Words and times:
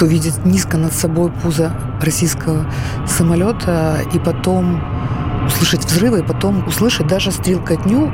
кто 0.00 0.06
видит 0.06 0.46
низко 0.46 0.78
над 0.78 0.94
собой 0.94 1.30
пузо 1.30 1.74
российского 2.00 2.64
самолета, 3.06 3.98
и 4.14 4.18
потом 4.18 4.82
услышать 5.44 5.84
взрывы, 5.84 6.20
и 6.20 6.22
потом 6.22 6.66
услышать 6.66 7.06
даже 7.06 7.30
стрелкотню, 7.30 8.10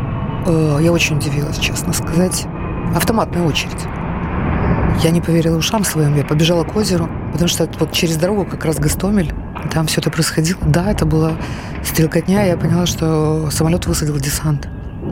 э, 0.46 0.78
я 0.82 0.90
очень 0.90 1.18
удивилась, 1.18 1.58
честно 1.58 1.92
сказать, 1.92 2.46
автоматная 2.92 3.44
очередь. 3.44 3.78
Я 5.04 5.10
не 5.10 5.20
поверила 5.20 5.58
ушам 5.58 5.84
своим, 5.84 6.16
я 6.16 6.24
побежала 6.24 6.64
к 6.64 6.74
озеру, 6.74 7.08
потому 7.30 7.46
что 7.46 7.68
вот 7.78 7.92
через 7.92 8.16
дорогу 8.16 8.46
как 8.46 8.64
раз 8.64 8.78
Гастомель, 8.78 9.32
там 9.72 9.86
все 9.86 10.00
это 10.00 10.10
происходило. 10.10 10.58
Да, 10.66 10.90
это 10.90 11.06
была 11.06 11.34
стрелкотня, 11.84 12.48
я 12.48 12.56
поняла, 12.56 12.86
что 12.86 13.48
самолет 13.52 13.86
высадил 13.86 14.16
десант. 14.16 14.68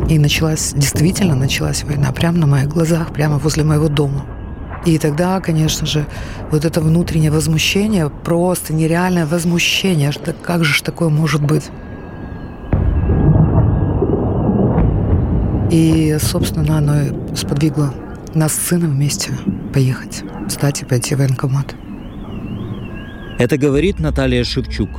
И 0.09 0.19
началась, 0.19 0.73
действительно 0.75 1.37
началась 1.37 1.85
война 1.85 2.11
прямо 2.11 2.39
на 2.39 2.49
моих 2.49 2.67
глазах, 2.67 3.13
прямо 3.13 3.39
возле 3.39 3.63
моего 3.63 3.87
дома. 3.87 4.25
И 4.85 4.99
тогда, 4.99 5.41
конечно 5.41 5.87
же, 5.87 6.07
вот 6.51 6.65
это 6.65 6.81
внутреннее 6.81 7.31
возмущение, 7.31 8.11
просто 8.11 8.75
нереальное 8.75 9.25
возмущение, 9.25 10.13
что 10.13 10.33
как 10.35 10.65
же 10.65 10.75
ж 10.75 10.83
такое 10.83 11.09
может 11.09 11.43
быть? 11.43 11.71
И, 15.71 16.17
собственно, 16.21 16.79
оно 16.79 17.35
сподвигло 17.35 17.95
нас 18.35 18.53
с 18.53 18.67
сыном 18.67 18.93
вместе 18.93 19.33
поехать, 19.73 20.23
встать 20.49 20.83
и 20.83 20.85
пойти 20.85 21.15
в 21.15 21.19
военкомат. 21.19 21.75
Это 23.39 23.57
говорит 23.57 23.99
Наталья 23.99 24.45
Шевчук, 24.45 24.91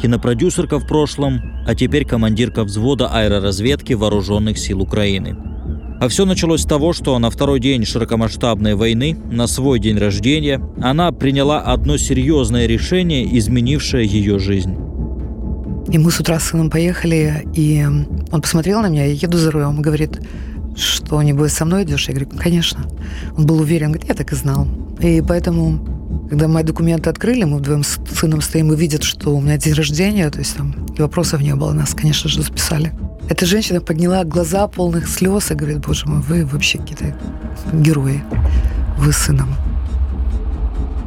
кинопродюсерка 0.00 0.78
в 0.78 0.86
прошлом, 0.86 1.40
а 1.66 1.74
теперь 1.74 2.04
командирка 2.04 2.64
взвода 2.64 3.08
аэроразведки 3.08 3.92
Вооруженных 3.92 4.58
сил 4.58 4.80
Украины. 4.80 5.53
А 6.00 6.08
все 6.08 6.24
началось 6.26 6.62
с 6.62 6.66
того, 6.66 6.92
что 6.92 7.18
на 7.18 7.30
второй 7.30 7.60
день 7.60 7.84
широкомасштабной 7.84 8.74
войны, 8.74 9.16
на 9.30 9.46
свой 9.46 9.78
день 9.78 9.96
рождения, 9.96 10.60
она 10.80 11.12
приняла 11.12 11.60
одно 11.60 11.96
серьезное 11.96 12.66
решение, 12.66 13.38
изменившее 13.38 14.06
ее 14.06 14.38
жизнь. 14.38 14.76
И 15.88 15.98
мы 15.98 16.10
с 16.10 16.18
утра 16.18 16.40
с 16.40 16.44
сыном 16.44 16.70
поехали, 16.70 17.46
и 17.54 17.84
он 18.32 18.40
посмотрел 18.40 18.80
на 18.80 18.88
меня, 18.88 19.04
я 19.04 19.12
еду 19.12 19.38
за 19.38 19.50
рулем, 19.50 19.80
говорит, 19.80 20.20
что 20.76 21.22
не 21.22 21.32
будет 21.32 21.52
со 21.52 21.64
мной 21.64 21.84
идешь? 21.84 22.08
Я 22.08 22.14
говорю, 22.14 22.30
конечно. 22.36 22.84
Он 23.36 23.46
был 23.46 23.60
уверен, 23.60 23.92
говорит, 23.92 24.08
я 24.08 24.14
так 24.14 24.32
и 24.32 24.36
знал. 24.36 24.66
И 25.00 25.22
поэтому, 25.26 26.26
когда 26.28 26.48
мои 26.48 26.64
документы 26.64 27.10
открыли, 27.10 27.44
мы 27.44 27.58
вдвоем 27.58 27.84
с 27.84 27.98
сыном 28.12 28.40
стоим 28.40 28.72
и 28.72 28.76
видят, 28.76 29.02
что 29.04 29.36
у 29.36 29.40
меня 29.40 29.56
день 29.56 29.74
рождения, 29.74 30.28
то 30.30 30.38
есть 30.38 30.56
там 30.56 30.74
и 30.96 31.00
вопросов 31.00 31.40
не 31.40 31.54
было, 31.54 31.72
нас, 31.72 31.94
конечно 31.94 32.28
же, 32.28 32.42
записали. 32.42 32.92
Эта 33.28 33.46
женщина 33.46 33.80
подняла 33.80 34.24
глаза 34.24 34.68
полных 34.68 35.08
слез 35.08 35.50
и 35.50 35.54
говорит, 35.54 35.86
боже 35.86 36.06
мой, 36.06 36.20
вы 36.20 36.44
вообще 36.44 36.78
какие-то 36.78 37.14
герои. 37.72 38.22
Вы 38.98 39.12
сыном. 39.12 39.48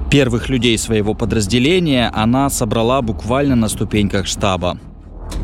Первых 0.10 0.50
людей 0.50 0.78
своего 0.78 1.14
подразделения 1.14 2.10
она 2.14 2.50
собрала 2.50 3.02
буквально 3.02 3.56
на 3.56 3.70
ступеньках 3.70 4.26
штаба. 4.26 4.78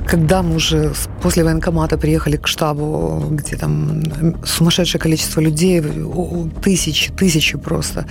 Когда 0.08 0.42
мы 0.42 0.56
уже 0.56 0.94
после 1.22 1.44
военкомата 1.44 1.98
приехали 1.98 2.38
к 2.38 2.48
штабу, 2.48 3.28
где 3.32 3.56
там 3.56 4.02
сумасшедшее 4.46 5.02
количество 5.02 5.42
людей, 5.42 5.84
тысячи, 6.62 7.12
тысячи 7.12 7.58
просто, 7.58 8.06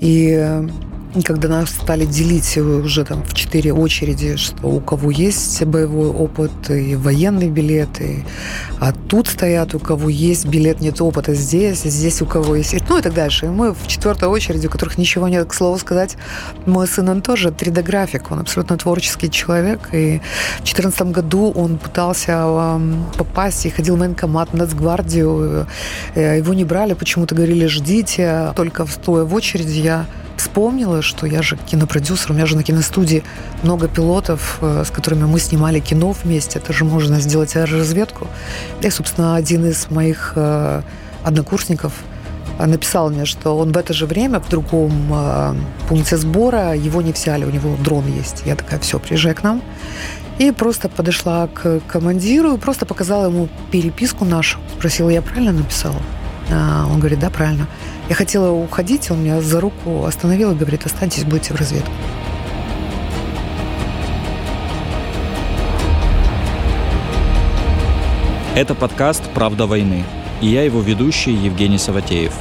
и 0.00 0.08
и 0.08 0.87
когда 1.24 1.48
нас 1.48 1.70
стали 1.70 2.04
делить 2.04 2.56
уже 2.56 3.04
там 3.04 3.22
в 3.24 3.34
четыре 3.34 3.72
очереди, 3.72 4.36
что 4.36 4.68
у 4.68 4.80
кого 4.80 5.10
есть 5.10 5.64
боевой 5.64 6.08
опыт 6.08 6.50
и 6.70 6.94
военный 6.96 7.48
билет, 7.48 8.00
и, 8.00 8.24
а 8.80 8.92
тут 8.92 9.28
стоят, 9.28 9.74
у 9.74 9.78
кого 9.78 10.08
есть 10.08 10.46
билет, 10.46 10.80
нет 10.80 11.00
опыта 11.00 11.34
здесь, 11.34 11.84
а 11.84 11.88
здесь 11.88 12.22
у 12.22 12.26
кого 12.26 12.56
есть... 12.56 12.74
Ну 12.88 12.98
и 12.98 13.02
так 13.02 13.14
дальше. 13.14 13.46
И 13.46 13.48
мы 13.48 13.72
в 13.72 13.86
четвертой 13.86 14.28
очереди, 14.28 14.66
у 14.66 14.70
которых 14.70 14.98
ничего 14.98 15.28
нет, 15.28 15.48
к 15.48 15.54
слову 15.54 15.78
сказать, 15.78 16.16
мой 16.66 16.86
сын, 16.86 17.08
он 17.08 17.22
тоже 17.22 17.48
3D-график, 17.48 18.30
он 18.30 18.40
абсолютно 18.40 18.76
творческий 18.76 19.30
человек, 19.30 19.88
и 19.92 20.20
в 20.56 20.64
2014 20.64 21.02
году 21.02 21.50
он 21.50 21.78
пытался 21.78 22.80
попасть 23.16 23.66
и 23.66 23.70
ходил 23.70 23.96
в 23.96 24.00
военкомат, 24.00 24.50
в 24.50 24.54
Нацгвардию, 24.54 25.66
э, 26.14 26.38
его 26.38 26.54
не 26.54 26.64
брали, 26.64 26.94
почему-то 26.94 27.34
говорили, 27.34 27.66
ждите, 27.66 28.52
только 28.56 28.86
стоя 28.86 29.24
в 29.24 29.34
очереди 29.34 29.78
я 29.78 30.06
вспомнила, 30.38 31.02
что 31.02 31.26
я 31.26 31.42
же 31.42 31.56
кинопродюсер, 31.56 32.30
у 32.30 32.34
меня 32.34 32.46
же 32.46 32.56
на 32.56 32.62
киностудии 32.62 33.22
много 33.62 33.88
пилотов, 33.88 34.58
э, 34.60 34.84
с 34.86 34.90
которыми 34.90 35.24
мы 35.24 35.38
снимали 35.38 35.80
кино 35.80 36.12
вместе, 36.12 36.58
это 36.58 36.72
же 36.72 36.84
можно 36.84 37.20
сделать 37.20 37.56
аэроразведку. 37.56 38.26
И, 38.80 38.90
собственно, 38.90 39.36
один 39.36 39.66
из 39.66 39.90
моих 39.90 40.32
э, 40.36 40.82
однокурсников 41.24 41.92
э, 42.58 42.66
написал 42.66 43.10
мне, 43.10 43.24
что 43.24 43.58
он 43.58 43.72
в 43.72 43.76
это 43.76 43.92
же 43.92 44.06
время 44.06 44.40
в 44.40 44.48
другом 44.48 44.92
пункте 45.88 46.16
сбора, 46.16 46.74
его 46.74 47.02
не 47.02 47.12
взяли, 47.12 47.44
у 47.44 47.50
него 47.50 47.76
дрон 47.82 48.06
есть. 48.06 48.42
Я 48.46 48.56
такая, 48.56 48.80
все, 48.80 48.98
приезжай 48.98 49.34
к 49.34 49.42
нам. 49.42 49.62
И 50.38 50.52
просто 50.52 50.88
подошла 50.88 51.48
к 51.48 51.80
командиру 51.88 52.54
и 52.54 52.58
просто 52.58 52.86
показала 52.86 53.26
ему 53.26 53.48
переписку 53.72 54.24
нашу. 54.24 54.60
Спросила, 54.76 55.10
я 55.10 55.20
правильно 55.20 55.52
написала? 55.52 56.00
А 56.50 56.86
он 56.90 56.98
говорит, 57.00 57.18
да, 57.18 57.28
правильно. 57.28 57.66
Я 58.08 58.14
хотела 58.14 58.50
уходить, 58.50 59.10
он 59.10 59.22
меня 59.22 59.42
за 59.42 59.60
руку 59.60 60.06
остановил 60.06 60.52
и 60.52 60.54
говорит, 60.54 60.86
останьтесь, 60.86 61.24
будете 61.24 61.52
в 61.52 61.56
разведку. 61.56 61.90
Это 68.56 68.74
подкаст 68.74 69.22
«Правда 69.34 69.66
войны». 69.66 70.04
И 70.40 70.46
я 70.46 70.62
его 70.62 70.80
ведущий 70.80 71.32
Евгений 71.32 71.78
Саватеев. 71.78 72.32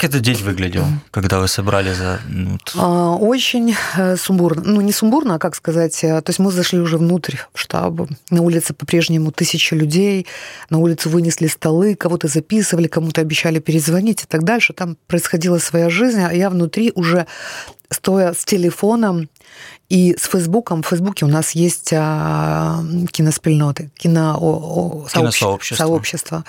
Как 0.00 0.08
этот 0.08 0.22
день 0.22 0.42
выглядел, 0.42 0.86
когда 1.10 1.40
вы 1.40 1.46
собрали 1.46 1.92
за... 1.92 2.20
Ну, 2.26 2.58
а, 2.74 3.16
очень 3.16 3.74
э, 3.98 4.16
сумбурно. 4.16 4.62
Ну, 4.64 4.80
не 4.80 4.92
сумбурно, 4.92 5.34
а 5.34 5.38
как 5.38 5.54
сказать. 5.54 6.02
Э, 6.02 6.22
то 6.22 6.30
есть 6.30 6.38
мы 6.38 6.50
зашли 6.50 6.78
уже 6.78 6.96
внутрь 6.96 7.36
в 7.52 7.60
штаб. 7.60 8.08
На 8.30 8.40
улице 8.40 8.72
по-прежнему 8.72 9.30
тысячи 9.30 9.74
людей. 9.74 10.26
На 10.70 10.78
улицу 10.78 11.10
вынесли 11.10 11.48
столы, 11.48 11.96
кого-то 11.96 12.28
записывали, 12.28 12.88
кому-то 12.88 13.20
обещали 13.20 13.58
перезвонить 13.58 14.22
и 14.22 14.26
так 14.26 14.42
дальше. 14.42 14.72
Там 14.72 14.96
происходила 15.06 15.58
своя 15.58 15.90
жизнь, 15.90 16.22
а 16.22 16.32
я 16.32 16.48
внутри 16.48 16.92
уже 16.94 17.26
стоя 17.90 18.32
с 18.32 18.42
телефоном 18.46 19.28
и 19.90 20.16
с 20.18 20.28
Фейсбуком. 20.28 20.82
В 20.82 20.86
Фейсбуке 20.86 21.26
у 21.26 21.28
нас 21.28 21.50
есть 21.50 21.92
а, 21.92 22.82
киноспільноти, 23.10 23.90
кино, 23.98 24.38
о, 24.40 25.04
о, 25.04 25.08
сообщество. 25.08 25.76
сообщество 25.76 26.44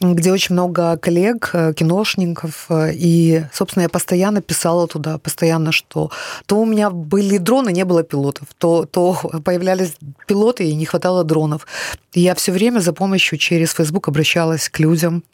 где 0.00 0.32
очень 0.32 0.52
много 0.52 0.96
коллег, 0.96 1.50
э, 1.52 1.72
киношников, 1.74 2.66
э, 2.68 2.92
и, 2.94 3.44
собственно, 3.52 3.82
я 3.82 3.88
постоянно 3.88 4.40
писала 4.40 4.86
туда, 4.86 5.18
постоянно, 5.18 5.72
что 5.72 6.10
то 6.46 6.60
у 6.60 6.64
меня 6.64 6.90
были 6.90 7.38
дроны, 7.38 7.72
не 7.72 7.84
было 7.84 8.04
пилотов, 8.04 8.48
то, 8.58 8.84
то 8.84 9.14
появлялись 9.44 9.96
пилоты, 10.26 10.68
и 10.68 10.74
не 10.74 10.86
хватало 10.86 11.24
дронов. 11.24 11.66
И 12.12 12.20
я 12.20 12.34
все 12.34 12.52
время 12.52 12.78
за 12.78 12.92
помощью 12.92 13.38
через 13.38 13.72
Facebook 13.72 14.08
обращалась 14.08 14.68
к 14.68 14.78
людям, 14.78 15.24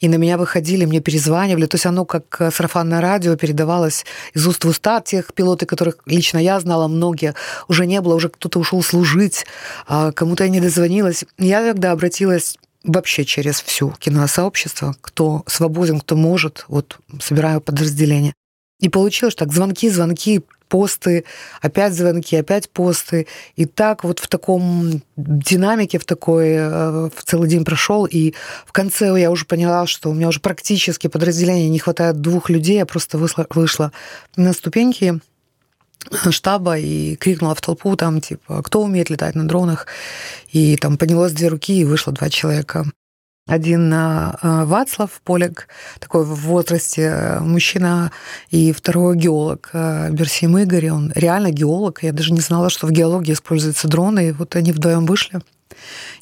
и 0.00 0.08
на 0.08 0.16
меня 0.16 0.36
выходили, 0.36 0.84
мне 0.84 1.00
перезванивали, 1.00 1.66
то 1.66 1.76
есть 1.76 1.86
оно 1.86 2.04
как 2.04 2.40
э, 2.40 2.50
сарафанное 2.50 3.00
радио 3.00 3.36
передавалось 3.36 4.04
из 4.34 4.46
уст 4.46 4.64
в 4.64 4.68
уста 4.68 5.00
тех 5.00 5.32
пилоты, 5.32 5.64
которых 5.64 5.98
лично 6.06 6.38
я 6.38 6.58
знала, 6.58 6.88
многие 6.88 7.34
уже 7.68 7.86
не 7.86 8.00
было, 8.00 8.14
уже 8.14 8.30
кто-то 8.30 8.58
ушел 8.58 8.82
служить, 8.82 9.46
а 9.86 10.10
кому-то 10.10 10.42
я 10.42 10.50
не 10.50 10.60
дозвонилась. 10.60 11.24
Я 11.38 11.62
тогда 11.62 11.92
обратилась 11.92 12.56
вообще 12.84 13.24
через 13.24 13.60
всю 13.60 13.90
киносообщество, 13.98 14.96
кто 15.00 15.42
свободен, 15.46 16.00
кто 16.00 16.16
может, 16.16 16.64
вот 16.68 16.98
собираю 17.20 17.60
подразделение. 17.60 18.34
И 18.80 18.88
получилось 18.88 19.34
так, 19.34 19.52
звонки, 19.52 19.88
звонки, 19.88 20.42
посты, 20.68 21.24
опять 21.60 21.94
звонки, 21.94 22.36
опять 22.36 22.70
посты. 22.70 23.26
И 23.56 23.64
так 23.64 24.04
вот 24.04 24.20
в 24.20 24.28
таком 24.28 25.02
динамике, 25.16 25.98
в 25.98 26.04
такой, 26.04 26.50
э, 26.50 27.10
в 27.14 27.24
целый 27.24 27.48
день 27.48 27.64
прошел. 27.64 28.06
И 28.06 28.34
в 28.66 28.72
конце 28.72 29.18
я 29.18 29.30
уже 29.30 29.46
поняла, 29.46 29.86
что 29.86 30.10
у 30.10 30.14
меня 30.14 30.28
уже 30.28 30.40
практически 30.40 31.08
подразделение 31.08 31.68
не 31.68 31.78
хватает 31.78 32.20
двух 32.20 32.50
людей. 32.50 32.76
Я 32.76 32.86
просто 32.86 33.18
вышла, 33.18 33.46
вышла 33.50 33.92
на 34.36 34.52
ступеньки 34.52 35.20
штаба 36.30 36.78
и 36.78 37.16
крикнула 37.16 37.54
в 37.54 37.60
толпу 37.60 37.96
там, 37.96 38.20
типа, 38.20 38.62
кто 38.62 38.82
умеет 38.82 39.10
летать 39.10 39.34
на 39.34 39.46
дронах. 39.46 39.86
И 40.52 40.76
там 40.76 40.96
поднялось 40.96 41.32
две 41.32 41.48
руки, 41.48 41.80
и 41.80 41.84
вышло 41.84 42.12
два 42.12 42.30
человека. 42.30 42.86
Один 43.48 43.90
э, 43.92 44.64
Вацлав 44.64 45.10
Полик, 45.24 45.68
такой 46.00 46.24
в 46.24 46.34
возрасте 46.34 47.02
э, 47.02 47.40
мужчина, 47.40 48.12
и 48.50 48.72
второй 48.72 49.16
геолог 49.16 49.70
э, 49.72 50.10
Берсим 50.10 50.58
Игорь. 50.58 50.90
Он 50.90 51.12
реально 51.14 51.50
геолог. 51.50 52.02
Я 52.02 52.12
даже 52.12 52.34
не 52.34 52.40
знала, 52.40 52.68
что 52.68 52.86
в 52.86 52.90
геологии 52.90 53.32
используются 53.32 53.88
дроны. 53.88 54.28
И 54.28 54.32
вот 54.32 54.54
они 54.54 54.70
вдвоем 54.72 55.06
вышли. 55.06 55.40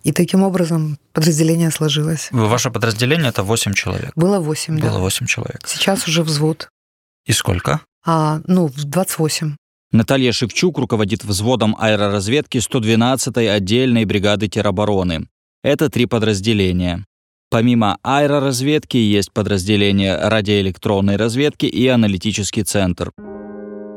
И 0.04 0.12
таким 0.12 0.44
образом 0.44 0.98
подразделение 1.12 1.72
сложилось. 1.72 2.28
Ваше 2.30 2.70
подразделение– 2.70 3.28
это 3.30 3.42
8 3.42 3.74
человек? 3.74 4.12
Было 4.14 4.38
8, 4.38 4.78
да. 4.78 4.88
Было 4.88 5.00
8 5.00 5.26
человек. 5.26 5.62
Сейчас 5.66 6.06
уже 6.06 6.22
взвод. 6.22 6.68
И 7.24 7.32
сколько? 7.32 7.80
А, 8.04 8.40
ну, 8.46 8.70
28. 8.72 9.56
Наталья 9.92 10.32
Шевчук 10.32 10.78
руководит 10.78 11.24
взводом 11.24 11.76
аэроразведки 11.78 12.58
112-й 12.58 13.48
отдельной 13.48 14.04
бригады 14.04 14.48
теробороны. 14.48 15.28
Это 15.62 15.88
три 15.88 16.06
подразделения. 16.06 17.04
Помимо 17.50 17.96
аэроразведки 18.02 18.96
есть 18.96 19.32
подразделение 19.32 20.16
радиоэлектронной 20.16 21.16
разведки 21.16 21.66
и 21.66 21.86
аналитический 21.86 22.64
центр. 22.64 23.12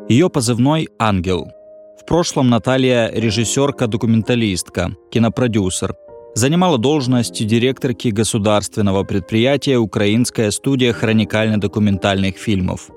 Ее 0.08 0.30
позывной 0.30 0.90
«Ангел». 1.00 1.52
В 2.00 2.06
прошлом 2.06 2.50
Наталья– 2.50 3.12
режиссерка-документалистка, 3.14 4.96
кинопродюсер. 5.12 5.96
Занимала 6.36 6.78
должность 6.78 7.46
директорки 7.46 8.10
государственного 8.10 9.04
предприятия 9.04 9.78
«Украинская 9.78 10.52
студия 10.52 10.94
хроникально-документальных 10.94 12.38
фильмов». 12.38 12.90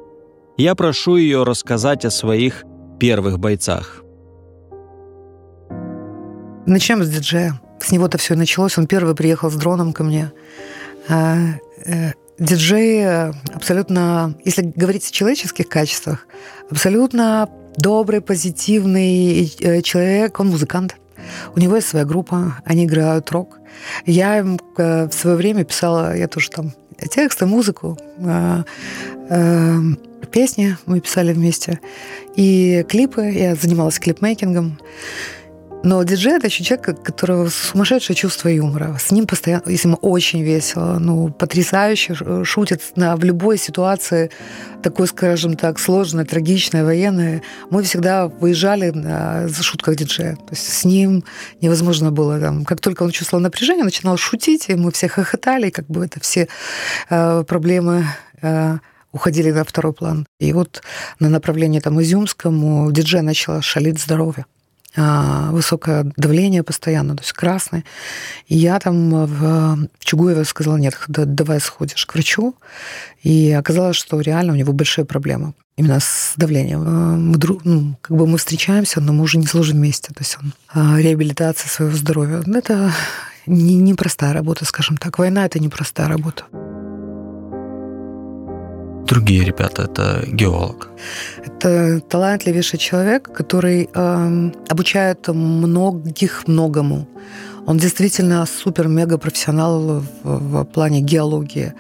Я 0.58 0.74
прошу 0.74 1.16
ее 1.16 1.44
рассказать 1.44 2.04
о 2.04 2.10
своих 2.10 2.64
первых 3.02 3.40
бойцах. 3.40 4.04
Начнем 6.66 7.02
с 7.02 7.08
диджея. 7.08 7.60
С 7.80 7.90
него-то 7.90 8.16
все 8.16 8.36
началось. 8.36 8.78
Он 8.78 8.86
первый 8.86 9.16
приехал 9.16 9.50
с 9.50 9.56
дроном 9.56 9.92
ко 9.92 10.04
мне. 10.04 10.30
А, 11.08 11.36
э, 11.84 12.12
диджей 12.38 13.04
абсолютно, 13.56 14.36
если 14.44 14.72
говорить 14.76 15.08
о 15.08 15.12
человеческих 15.12 15.68
качествах, 15.68 16.28
абсолютно 16.70 17.48
добрый, 17.76 18.20
позитивный 18.20 19.52
э, 19.58 19.82
человек, 19.82 20.38
он 20.38 20.50
музыкант. 20.50 20.94
У 21.56 21.58
него 21.58 21.74
есть 21.74 21.88
своя 21.88 22.04
группа, 22.04 22.62
они 22.64 22.84
играют 22.84 23.28
рок. 23.32 23.58
Я 24.06 24.38
им 24.38 24.60
э, 24.78 25.08
в 25.08 25.12
свое 25.12 25.36
время 25.36 25.64
писала, 25.64 26.16
я 26.16 26.28
тоже 26.28 26.50
там 26.50 26.72
тексты, 27.10 27.46
музыку, 27.46 27.98
песни 30.28 30.76
мы 30.86 31.00
писали 31.00 31.32
вместе, 31.32 31.80
и 32.36 32.84
клипы, 32.88 33.22
я 33.22 33.54
занималась 33.54 33.98
клипмейкингом. 33.98 34.78
Но 35.84 36.02
диджей— 36.04 36.36
это 36.36 36.46
еще 36.46 36.62
человек, 36.62 36.88
у 36.88 37.02
которого 37.02 37.48
сумасшедшее 37.48 38.14
чувство 38.14 38.48
юмора. 38.48 38.96
С 39.00 39.10
ним 39.10 39.26
постоянно, 39.26 39.64
если 39.66 39.88
ему 39.88 39.96
очень 39.96 40.42
весело, 40.42 40.98
ну, 41.00 41.30
потрясающе, 41.30 42.44
шутит 42.44 42.82
на, 42.94 43.16
в 43.16 43.24
любой 43.24 43.58
ситуации, 43.58 44.30
такой, 44.82 45.08
скажем 45.08 45.56
так, 45.56 45.80
сложной, 45.80 46.24
трагичной, 46.24 46.84
военной. 46.84 47.42
Мы 47.70 47.82
всегда 47.82 48.28
выезжали 48.28 48.90
на 48.90 49.48
шутках 49.48 49.96
диджея. 49.96 50.36
То 50.36 50.50
есть 50.52 50.72
с 50.72 50.84
ним 50.84 51.24
невозможно 51.60 52.12
было 52.12 52.38
там... 52.38 52.64
Как 52.64 52.80
только 52.80 53.02
он 53.02 53.10
чувствовал 53.10 53.42
напряжение, 53.42 53.84
начинал 53.84 54.16
шутить, 54.16 54.68
и 54.68 54.76
мы 54.76 54.92
все 54.92 55.08
хохотали, 55.08 55.70
как 55.70 55.86
бы 55.86 56.04
это 56.04 56.20
все 56.20 56.46
э, 57.10 57.44
проблемы 57.44 58.06
э, 58.40 58.78
уходили 59.12 59.50
на 59.50 59.64
второй 59.64 59.92
план. 59.92 60.26
И 60.40 60.52
вот 60.52 60.82
на 61.20 61.28
направлении 61.28 61.80
там 61.80 62.00
Изюмскому 62.02 62.90
диджей 62.90 63.22
начал 63.22 63.60
шалить 63.62 64.00
здоровье. 64.00 64.46
А, 64.94 65.50
высокое 65.52 66.12
давление 66.16 66.62
постоянно, 66.62 67.16
то 67.16 67.22
есть 67.22 67.32
красное. 67.32 67.84
И 68.46 68.56
я 68.56 68.78
там 68.78 69.24
в, 69.24 69.88
в 69.98 70.04
Чугуеве 70.04 70.44
сказала, 70.44 70.76
нет, 70.76 70.98
да, 71.08 71.24
давай 71.24 71.60
сходишь 71.60 72.04
к 72.04 72.14
врачу. 72.14 72.54
И 73.22 73.52
оказалось, 73.52 73.96
что 73.96 74.20
реально 74.20 74.52
у 74.52 74.56
него 74.56 74.72
большие 74.72 75.06
проблемы 75.06 75.54
именно 75.76 75.98
с 75.98 76.34
давлением. 76.36 76.82
А, 76.86 77.16
мы, 77.16 77.36
друг, 77.38 77.64
ну, 77.64 77.96
как 78.02 78.16
бы 78.16 78.26
мы 78.26 78.36
встречаемся, 78.36 79.00
но 79.00 79.14
мы 79.14 79.22
уже 79.22 79.38
не 79.38 79.46
служим 79.46 79.78
вместе. 79.78 80.08
То 80.08 80.20
есть 80.20 80.36
он 80.42 80.52
а, 80.68 81.00
реабилитация 81.00 81.70
своего 81.70 81.96
здоровья. 81.96 82.42
Это 82.54 82.92
непростая 83.46 84.30
не, 84.30 84.34
не 84.34 84.38
работа, 84.38 84.66
скажем 84.66 84.98
так. 84.98 85.18
Война— 85.18 85.44
это 85.46 85.58
непростая 85.58 86.08
работа 86.08 86.44
другие 89.06 89.44
ребята? 89.44 89.82
Это 89.82 90.24
геолог. 90.26 90.88
Это 91.44 92.00
талантливейший 92.00 92.78
человек, 92.78 93.32
который 93.32 93.88
э, 93.94 94.50
обучает 94.68 95.28
многих 95.28 96.48
многому. 96.48 97.06
Он 97.66 97.78
действительно 97.78 98.46
супер-мега 98.46 99.18
профессионал 99.18 100.00
в, 100.00 100.06
в 100.24 100.64
плане 100.64 101.00
геологии, 101.00 101.72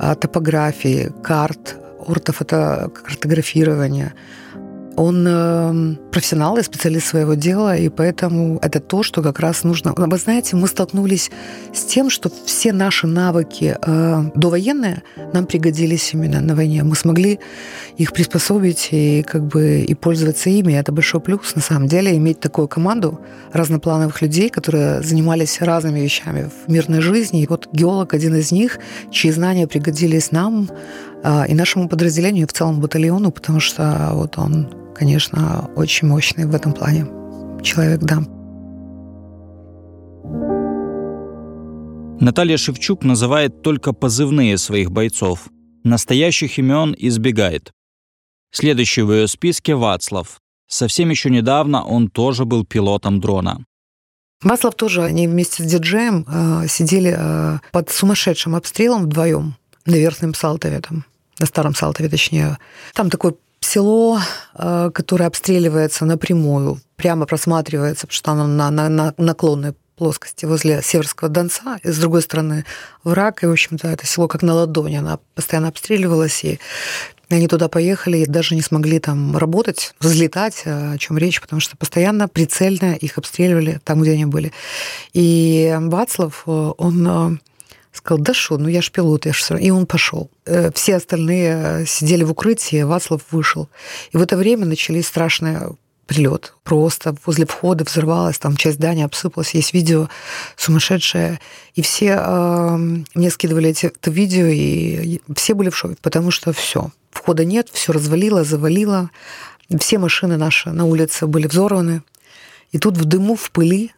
э, 0.00 0.14
топографии, 0.14 1.10
карт, 1.22 1.76
ортофотокартографирования. 2.06 4.12
Он 4.96 5.26
э, 5.26 5.94
профессионал 6.10 6.56
и 6.58 6.62
специалист 6.62 7.06
своего 7.06 7.34
дела, 7.34 7.76
и 7.76 7.88
поэтому 7.88 8.58
это 8.62 8.80
то, 8.80 9.02
что 9.02 9.22
как 9.22 9.40
раз 9.40 9.64
нужно. 9.64 9.94
Вы 9.96 10.18
знаете, 10.18 10.56
мы 10.56 10.68
столкнулись 10.68 11.30
с 11.72 11.84
тем, 11.84 12.10
что 12.10 12.30
все 12.46 12.72
наши 12.72 13.06
навыки 13.06 13.76
э, 13.80 14.30
довоенные 14.34 15.02
нам 15.32 15.46
пригодились 15.46 16.12
именно 16.14 16.40
на 16.40 16.54
войне. 16.54 16.82
Мы 16.82 16.94
смогли 16.96 17.38
их 17.96 18.12
приспособить 18.12 18.88
и 18.90 19.22
как 19.22 19.46
бы 19.46 19.80
и 19.80 19.94
пользоваться 19.94 20.50
ими. 20.50 20.74
Это 20.74 20.92
большой 20.92 21.20
плюс, 21.20 21.54
на 21.54 21.62
самом 21.62 21.88
деле, 21.88 22.16
иметь 22.16 22.40
такую 22.40 22.68
команду 22.68 23.20
разноплановых 23.52 24.22
людей, 24.22 24.48
которые 24.48 25.02
занимались 25.02 25.60
разными 25.60 26.00
вещами 26.00 26.50
в 26.66 26.70
мирной 26.70 27.00
жизни. 27.00 27.42
И 27.42 27.46
вот 27.46 27.68
геолог 27.72 28.14
один 28.14 28.34
из 28.36 28.52
них, 28.52 28.78
чьи 29.10 29.30
знания 29.30 29.66
пригодились 29.66 30.32
нам, 30.32 30.68
а, 31.24 31.44
и 31.48 31.54
нашему 31.54 31.88
подразделению, 31.88 32.44
и 32.44 32.48
в 32.48 32.52
целом 32.52 32.80
батальону, 32.80 33.30
потому 33.30 33.60
что 33.60 34.10
вот 34.12 34.38
он, 34.38 34.68
конечно, 34.94 35.70
очень 35.76 36.08
мощный 36.08 36.46
в 36.46 36.54
этом 36.54 36.72
плане 36.72 37.06
человек, 37.62 38.00
да. 38.00 38.22
Наталья 42.20 42.56
Шевчук 42.56 43.02
называет 43.02 43.62
только 43.62 43.92
позывные 43.92 44.56
своих 44.58 44.90
бойцов. 44.90 45.48
Настоящих 45.82 46.58
имен 46.58 46.94
избегает. 46.96 47.72
Следующий 48.52 49.02
в 49.02 49.12
ее 49.12 49.26
списке 49.26 49.74
Вацлав. 49.74 50.40
Совсем 50.68 51.10
еще 51.10 51.30
недавно 51.30 51.84
он 51.84 52.08
тоже 52.08 52.44
был 52.44 52.64
пилотом 52.64 53.20
дрона. 53.20 53.64
Вацлав 54.42 54.74
тоже, 54.74 55.02
они 55.02 55.26
вместе 55.26 55.62
с 55.62 55.66
диджеем 55.66 56.24
э, 56.28 56.68
сидели 56.68 57.14
э, 57.16 57.58
под 57.72 57.90
сумасшедшим 57.90 58.54
обстрелом 58.54 59.04
вдвоем 59.04 59.56
на 59.86 59.94
Верхнем 59.94 60.34
Салтове 60.34 60.80
там 60.80 61.04
на 61.38 61.46
Старом 61.46 61.74
Салтове 61.74 62.08
точнее. 62.08 62.58
Там 62.94 63.10
такое 63.10 63.34
село, 63.72 64.20
э, 64.54 64.90
которое 64.92 65.26
обстреливается 65.26 66.04
напрямую, 66.04 66.80
прямо 66.96 67.26
просматривается, 67.26 68.06
потому 68.06 68.16
что 68.16 68.30
оно 68.32 68.46
на, 68.46 68.70
на, 68.70 68.88
на 68.88 69.14
наклонной 69.16 69.74
плоскости 69.96 70.44
возле 70.44 70.82
Северского 70.82 71.30
Донца, 71.30 71.78
и 71.82 71.90
с 71.90 71.98
другой 71.98 72.22
стороны 72.22 72.64
враг, 73.04 73.42
и, 73.42 73.46
в 73.46 73.52
общем-то, 73.52 73.88
это 73.88 74.06
село 74.06 74.28
как 74.28 74.42
на 74.42 74.54
ладони, 74.54 74.96
она 74.96 75.18
постоянно 75.34 75.68
обстреливалась, 75.68 76.44
и 76.44 76.58
они 77.30 77.48
туда 77.48 77.68
поехали 77.68 78.18
и 78.18 78.26
даже 78.26 78.54
не 78.54 78.60
смогли 78.60 78.98
там 78.98 79.36
работать, 79.38 79.94
взлетать, 80.00 80.62
о 80.66 80.98
чем 80.98 81.16
речь, 81.16 81.40
потому 81.40 81.60
что 81.60 81.76
постоянно 81.76 82.28
прицельно 82.28 82.94
их 82.94 83.16
обстреливали 83.16 83.80
там, 83.84 84.02
где 84.02 84.12
они 84.12 84.26
были. 84.26 84.52
И 85.14 85.74
Вацлав, 85.80 86.42
э, 86.46 86.50
он 86.76 87.06
э, 87.06 87.38
Сказал, 87.92 88.22
да 88.22 88.32
что, 88.32 88.56
ну 88.56 88.68
я 88.68 88.80
ж 88.80 88.90
пилот, 88.90 89.26
я 89.26 89.32
ж 89.32 89.58
И 89.60 89.70
он 89.70 89.86
пошел. 89.86 90.30
Э, 90.46 90.70
все 90.72 90.96
остальные 90.96 91.82
э, 91.82 91.86
сидели 91.86 92.24
в 92.24 92.30
укрытии, 92.30 92.82
Вацлав 92.82 93.20
вышел. 93.30 93.68
И 94.12 94.16
в 94.16 94.22
это 94.22 94.36
время 94.36 94.64
начались 94.64 95.06
страшные 95.06 95.76
прилет. 96.06 96.54
Просто 96.64 97.14
возле 97.26 97.46
входа 97.46 97.84
взорвалась, 97.84 98.38
там 98.38 98.56
часть 98.56 98.76
здания 98.76 99.04
обсыпалась. 99.04 99.54
Есть 99.54 99.74
видео 99.74 100.08
сумасшедшее. 100.56 101.38
И 101.74 101.82
все 101.82 102.18
э, 102.18 102.76
мне 103.14 103.30
скидывали 103.30 103.70
эти, 103.70 103.86
это 103.86 104.10
видео, 104.10 104.46
и 104.46 105.20
все 105.34 105.54
были 105.54 105.70
в 105.70 105.76
шоке, 105.76 105.96
потому 106.00 106.30
что 106.30 106.52
все. 106.52 106.90
Входа 107.10 107.44
нет, 107.44 107.68
все 107.72 107.92
развалило, 107.92 108.42
завалило. 108.44 109.10
Все 109.78 109.98
машины 109.98 110.36
наши 110.36 110.70
на 110.70 110.84
улице 110.84 111.26
были 111.26 111.46
взорваны. 111.46 112.02
И 112.72 112.78
тут 112.78 112.96
в 112.96 113.04
дыму, 113.04 113.36
в 113.36 113.50
пыли 113.50 113.92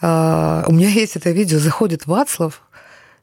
э, 0.00 0.64
у 0.66 0.72
меня 0.72 0.88
есть 1.00 1.16
это 1.16 1.30
видео, 1.30 1.58
заходит 1.58 2.06
Вацлав, 2.06 2.62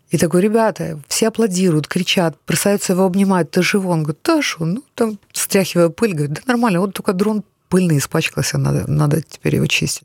и 0.09 0.17
такой, 0.17 0.41
ребята, 0.41 0.99
все 1.07 1.27
аплодируют, 1.27 1.87
кричат, 1.87 2.37
бросаются 2.47 2.93
его 2.93 3.05
обнимать, 3.05 3.51
ты 3.51 3.61
живой? 3.61 3.93
Он 3.93 4.03
говорит, 4.03 4.21
да 4.23 4.41
что, 4.41 4.65
ну, 4.65 4.83
там, 4.93 5.19
стряхивая 5.33 5.89
пыль, 5.89 6.13
говорит, 6.13 6.33
да 6.33 6.41
нормально, 6.45 6.79
вот 6.79 6.93
только 6.93 7.13
дрон 7.13 7.43
пыльный 7.69 7.97
испачкался, 7.97 8.57
надо, 8.57 8.89
надо 8.89 9.21
теперь 9.21 9.55
его 9.55 9.67
чистить. 9.67 10.03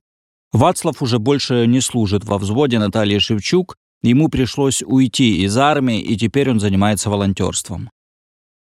Вацлав 0.53 1.03
уже 1.03 1.19
больше 1.19 1.67
не 1.67 1.81
служит 1.81 2.25
во 2.25 2.39
взводе 2.39 2.79
Натальи 2.79 3.19
Шевчук, 3.19 3.77
ему 4.03 4.29
пришлось 4.29 4.83
уйти 4.83 5.45
из 5.45 5.57
армии, 5.57 6.01
и 6.01 6.17
теперь 6.17 6.51
он 6.51 6.61
занимается 6.61 7.11
волонтерством. 7.11 7.91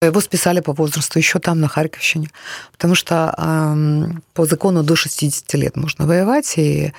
Его 0.01 0.21
списали 0.21 0.59
по 0.59 0.73
возрасту 0.73 1.17
еще 1.17 1.39
там, 1.39 1.59
на 1.59 1.67
Харьковщине, 1.67 2.29
потому 2.71 2.93
что 2.93 3.33
э, 3.35 4.19
по 4.33 4.45
закону 4.45 4.83
до 4.83 4.95
60 4.95 5.53
лет 5.55 5.75
можно 5.75 6.05
воевать, 6.05 6.53
и, 6.57 6.93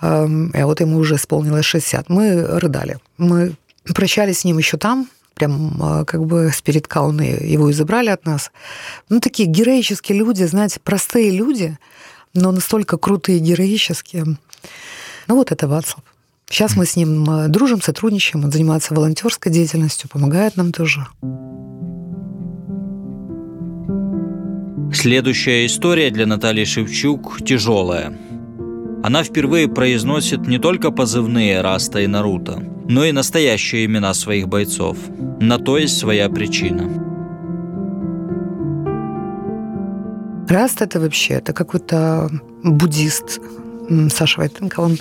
э, 0.00 0.26
и 0.54 0.62
вот 0.62 0.80
ему 0.80 0.98
уже 0.98 1.14
исполнилось 1.14 1.64
60. 1.64 2.08
Мы 2.08 2.42
рыдали. 2.58 2.98
Мы 3.18 3.54
прощались 3.92 4.40
с 4.40 4.44
ним 4.44 4.58
еще 4.58 4.76
там, 4.76 5.08
прям 5.34 5.82
э, 5.82 6.04
как 6.04 6.24
бы 6.24 6.50
спирит 6.54 6.88
Кауны 6.88 7.22
его 7.22 7.68
и 7.68 7.72
забрали 7.72 8.08
от 8.08 8.24
нас. 8.24 8.50
Ну, 9.08 9.20
такие 9.20 9.48
героические 9.48 10.18
люди, 10.18 10.44
знаете, 10.44 10.80
простые 10.82 11.30
люди, 11.30 11.78
но 12.32 12.52
настолько 12.52 12.96
крутые 12.96 13.40
героические. 13.40 14.24
Ну, 15.26 15.34
вот 15.34 15.52
это 15.52 15.68
Вацлав. 15.68 16.04
Сейчас 16.48 16.76
мы 16.76 16.86
с 16.86 16.94
ним 16.94 17.50
дружим, 17.50 17.82
сотрудничаем, 17.82 18.44
он 18.44 18.52
занимается 18.52 18.94
волонтерской 18.94 19.50
деятельностью, 19.50 20.08
помогает 20.08 20.56
нам 20.56 20.72
тоже. 20.72 21.06
Следующая 24.92 25.66
история 25.66 26.10
для 26.10 26.26
Натальи 26.26 26.64
Шевчук 26.64 27.44
тяжелая. 27.44 28.16
Она 29.04 29.22
впервые 29.22 29.68
произносит 29.68 30.46
не 30.46 30.58
только 30.58 30.90
позывные 30.90 31.60
Раста 31.60 32.00
и 32.00 32.06
Наруто– 32.06 32.62
но 32.88 33.04
и 33.04 33.12
настоящие 33.12 33.86
имена 33.86 34.14
своих 34.14 34.48
бойцов. 34.48 34.96
На 35.40 35.58
то 35.58 35.78
есть 35.78 35.98
своя 35.98 36.28
причина. 36.28 36.88
Раст 40.48 40.82
это 40.82 41.00
вообще, 41.00 41.34
это 41.34 41.52
какой-то 41.52 42.30
буддист. 42.62 43.40
Саша 44.10 44.40
Войтенко, 44.40 44.80
он 44.80 44.98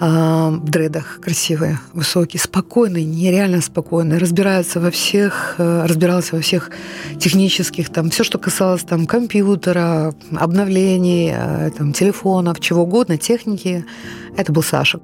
в 0.00 0.64
дредах 0.64 1.20
красивые, 1.20 1.78
высокий, 1.92 2.38
спокойный, 2.38 3.04
нереально 3.04 3.60
спокойный, 3.60 4.16
разбирается 4.16 4.80
во 4.80 4.90
всех, 4.90 5.56
э, 5.58 5.84
разбирался 5.86 6.36
во 6.36 6.40
всех 6.40 6.70
технических, 7.18 7.90
там, 7.90 8.08
все, 8.08 8.24
что 8.24 8.38
касалось 8.38 8.82
там 8.82 9.06
компьютера, 9.06 10.14
обновлений, 10.34 11.32
э, 11.36 11.70
там, 11.76 11.92
телефонов, 11.92 12.60
чего 12.60 12.84
угодно, 12.84 13.18
техники, 13.18 13.84
это 14.38 14.52
был 14.52 14.62
Саша. 14.62 15.00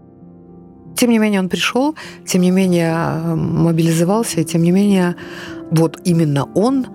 Тем 0.96 1.10
не 1.10 1.18
менее, 1.18 1.40
он 1.40 1.50
пришел, 1.50 1.94
тем 2.24 2.40
не 2.40 2.50
менее, 2.50 2.94
э, 2.94 3.34
мобилизовался, 3.34 4.40
и 4.40 4.44
тем 4.44 4.62
не 4.62 4.70
менее, 4.70 5.14
вот 5.70 6.00
именно 6.04 6.46
он 6.54 6.86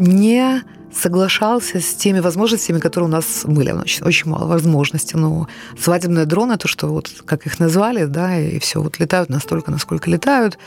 не 0.00 0.60
соглашался 0.94 1.80
с 1.80 1.94
теми 1.94 2.20
возможностями, 2.20 2.78
которые 2.78 3.08
у 3.08 3.12
нас 3.12 3.42
были. 3.44 3.72
Значит, 3.72 4.02
очень 4.02 4.30
мало 4.30 4.46
возможностей. 4.46 5.16
Ну, 5.16 5.46
свадебные 5.78 6.26
дроны, 6.26 6.56
то, 6.56 6.68
что 6.68 6.88
вот, 6.88 7.10
как 7.24 7.46
их 7.46 7.58
назвали, 7.58 8.04
да, 8.04 8.38
и 8.38 8.58
все, 8.58 8.80
вот 8.80 8.98
летают 8.98 9.28
настолько, 9.28 9.70
насколько 9.70 10.10
летают, 10.10 10.58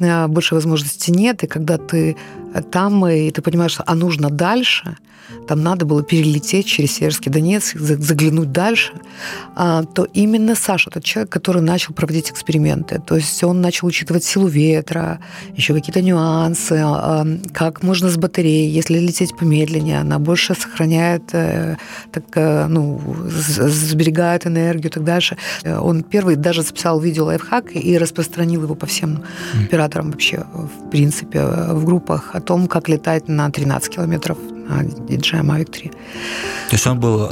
а, 0.00 0.28
больше 0.28 0.54
возможностей 0.54 1.12
нет, 1.12 1.42
и 1.44 1.46
когда 1.46 1.78
ты 1.78 2.16
там, 2.70 3.06
и 3.06 3.30
ты 3.30 3.42
понимаешь, 3.42 3.78
а 3.84 3.94
нужно 3.94 4.30
дальше– 4.30 4.96
там 5.46 5.62
надо 5.62 5.84
было 5.84 6.02
перелететь 6.02 6.66
через 6.66 6.92
Северский 6.92 7.30
Донец, 7.30 7.72
заглянуть 7.74 8.52
дальше, 8.52 8.92
а, 9.56 9.84
то 9.84 10.06
именно 10.14 10.54
Саша, 10.54 10.90
тот 10.90 11.04
человек, 11.04 11.30
который 11.30 11.62
начал 11.62 11.94
проводить 11.94 12.30
эксперименты. 12.30 13.00
То 13.04 13.16
есть 13.16 13.42
он 13.42 13.60
начал 13.60 13.88
учитывать 13.88 14.24
силу 14.24 14.46
ветра, 14.46 15.18
еще 15.56 15.74
какие-то 15.74 16.02
нюансы, 16.02 16.80
а, 16.84 17.26
как 17.52 17.82
можно 17.82 18.08
с 18.08 18.16
батареей, 18.16 18.70
если 18.70 18.98
лететь 18.98 19.36
помедленнее, 19.36 20.00
она 20.00 20.18
больше 20.18 20.54
сохраняет, 20.54 21.22
э, 21.32 21.76
так, 22.12 22.24
э, 22.34 22.66
ну, 22.66 23.00
сберегает 23.26 24.46
энергию 24.46 24.90
и 24.90 24.92
так 24.92 25.04
дальше. 25.04 25.36
Он 25.64 26.02
первый 26.02 26.36
даже 26.36 26.62
записал 26.62 27.00
видео 27.00 27.24
лайфхак 27.24 27.74
и 27.74 27.98
распространил 27.98 28.62
его 28.62 28.74
по 28.74 28.86
всем 28.86 29.24
операторам 29.64 30.10
вообще, 30.10 30.44
в 30.54 30.90
принципе, 30.90 31.40
в 31.42 31.84
группах 31.84 32.34
о 32.40 32.42
том, 32.42 32.66
как 32.66 32.88
летать 32.88 33.28
на 33.28 33.50
13 33.50 33.94
километров 33.94 34.38
на 34.68 34.82
DJI 34.82 35.42
Mavic 35.42 35.70
3. 35.70 35.90
То 35.90 35.96
есть 36.72 36.86
он 36.86 37.00
был 37.00 37.28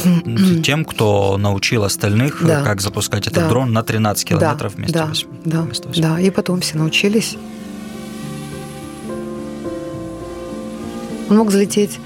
тем, 0.62 0.84
кто 0.84 1.36
научил 1.38 1.84
остальных, 1.84 2.44
да. 2.44 2.62
как 2.62 2.80
запускать 2.80 3.26
этот 3.26 3.44
да. 3.44 3.48
дрон 3.48 3.72
на 3.72 3.82
13 3.82 4.28
километров 4.28 4.72
да. 4.72 4.76
вместе, 4.76 4.98
да. 4.98 5.06
8, 5.06 5.28
да. 5.44 5.62
вместо 5.62 5.88
8. 5.88 6.02
Да, 6.02 6.20
и 6.20 6.30
потом 6.30 6.60
все 6.60 6.76
научились. 6.78 7.36
Он 11.30 11.36
мог 11.36 11.50
залететь 11.50 11.98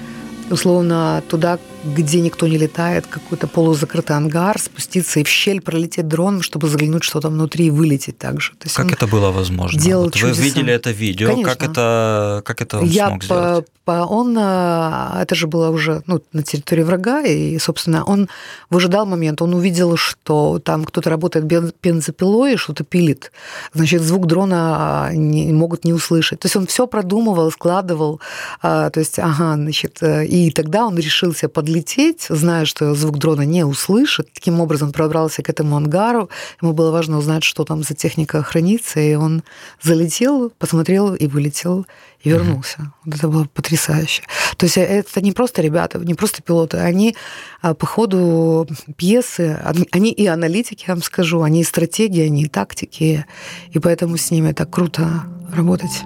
условно 0.49 1.23
туда, 1.29 1.57
где 1.83 2.21
никто 2.21 2.47
не 2.47 2.57
летает, 2.57 3.07
какой-то 3.07 3.47
полузакрытый 3.47 4.15
ангар, 4.15 4.59
спуститься 4.59 5.19
и 5.19 5.23
в 5.23 5.27
щель 5.27 5.61
пролететь 5.61 6.07
дроном, 6.07 6.41
чтобы 6.41 6.67
заглянуть, 6.67 7.03
что 7.03 7.19
там 7.19 7.33
внутри, 7.33 7.67
и 7.67 7.69
вылететь 7.69 8.17
также. 8.17 8.51
То 8.51 8.65
есть 8.65 8.75
как 8.75 8.91
это 8.91 9.07
было 9.07 9.31
возможно? 9.31 9.79
Делал 9.79 10.05
вот 10.05 10.15
вы 10.15 10.31
видели 10.31 10.73
это 10.73 10.91
видео, 10.91 11.29
Конечно. 11.29 11.55
как 11.55 11.69
это, 11.69 12.41
как 12.45 12.61
это 12.61 12.79
он 12.79 12.85
Я 12.85 13.07
смог 13.07 13.19
по, 13.19 13.25
сделать? 13.25 13.67
По, 13.85 13.91
он, 14.05 14.35
а, 14.39 15.19
это 15.21 15.35
же 15.35 15.47
было 15.47 15.69
уже 15.69 16.03
ну, 16.07 16.21
на 16.31 16.43
территории 16.43 16.83
врага, 16.83 17.21
и, 17.21 17.59
собственно, 17.59 18.03
он 18.05 18.29
выжидал 18.69 19.05
момент, 19.05 19.41
он 19.41 19.53
увидел, 19.53 19.97
что 19.97 20.59
там 20.59 20.85
кто-то 20.85 21.09
работает 21.09 21.45
бензопилой 21.45 22.53
и 22.53 22.57
что-то 22.57 22.83
пилит. 22.83 23.31
Значит, 23.73 24.01
звук 24.01 24.25
дрона 24.27 25.09
не, 25.13 25.51
могут 25.51 25.83
не 25.83 25.93
услышать. 25.93 26.39
То 26.39 26.45
есть 26.45 26.55
он 26.55 26.65
все 26.67 26.87
продумывал, 26.87 27.51
складывал, 27.51 28.21
а, 28.61 28.89
то 28.89 28.99
есть, 28.99 29.19
ага, 29.19 29.55
значит, 29.55 29.97
э, 30.01 30.25
и 30.25 30.51
тогда 30.51 30.85
он 30.85 30.97
решился 30.97 31.49
подлететь 31.49 31.72
подлететь, 31.73 32.27
зная, 32.29 32.65
что 32.65 32.93
звук 32.93 33.17
дрона 33.17 33.41
не 33.41 33.63
услышит. 33.63 34.31
Таким 34.31 34.59
образом 34.59 34.91
пробрался 34.91 35.41
к 35.41 35.49
этому 35.49 35.75
ангару. 35.75 36.29
Ему 36.61 36.73
было 36.73 36.91
важно 36.91 37.17
узнать, 37.17 37.43
что 37.43 37.63
там 37.63 37.81
за 37.81 37.95
техника 37.95 38.43
хранится, 38.43 38.99
и 38.99 39.15
он 39.15 39.43
залетел, 39.81 40.51
посмотрел 40.51 41.15
и 41.15 41.25
вылетел, 41.25 41.87
и 42.21 42.29
вернулся. 42.29 42.77
Mm-hmm. 42.77 42.91
Вот 43.05 43.15
это 43.15 43.27
было 43.27 43.47
потрясающе. 43.51 44.21
То 44.57 44.65
есть 44.65 44.77
это 44.77 45.21
не 45.21 45.31
просто 45.31 45.63
ребята, 45.63 45.97
не 45.97 46.13
просто 46.13 46.43
пилоты, 46.43 46.77
они 46.77 47.15
а, 47.63 47.73
по 47.73 47.87
ходу 47.87 48.67
пьесы, 48.95 49.59
они 49.91 50.11
и 50.11 50.27
аналитики, 50.27 50.85
я 50.87 50.93
вам 50.93 51.01
скажу, 51.01 51.41
они 51.41 51.61
и 51.61 51.63
стратегии, 51.63 52.21
они 52.21 52.43
и 52.43 52.47
тактики, 52.47 53.25
и 53.71 53.79
поэтому 53.79 54.17
с 54.17 54.29
ними 54.29 54.51
так 54.51 54.69
круто 54.69 55.23
работать. 55.51 56.03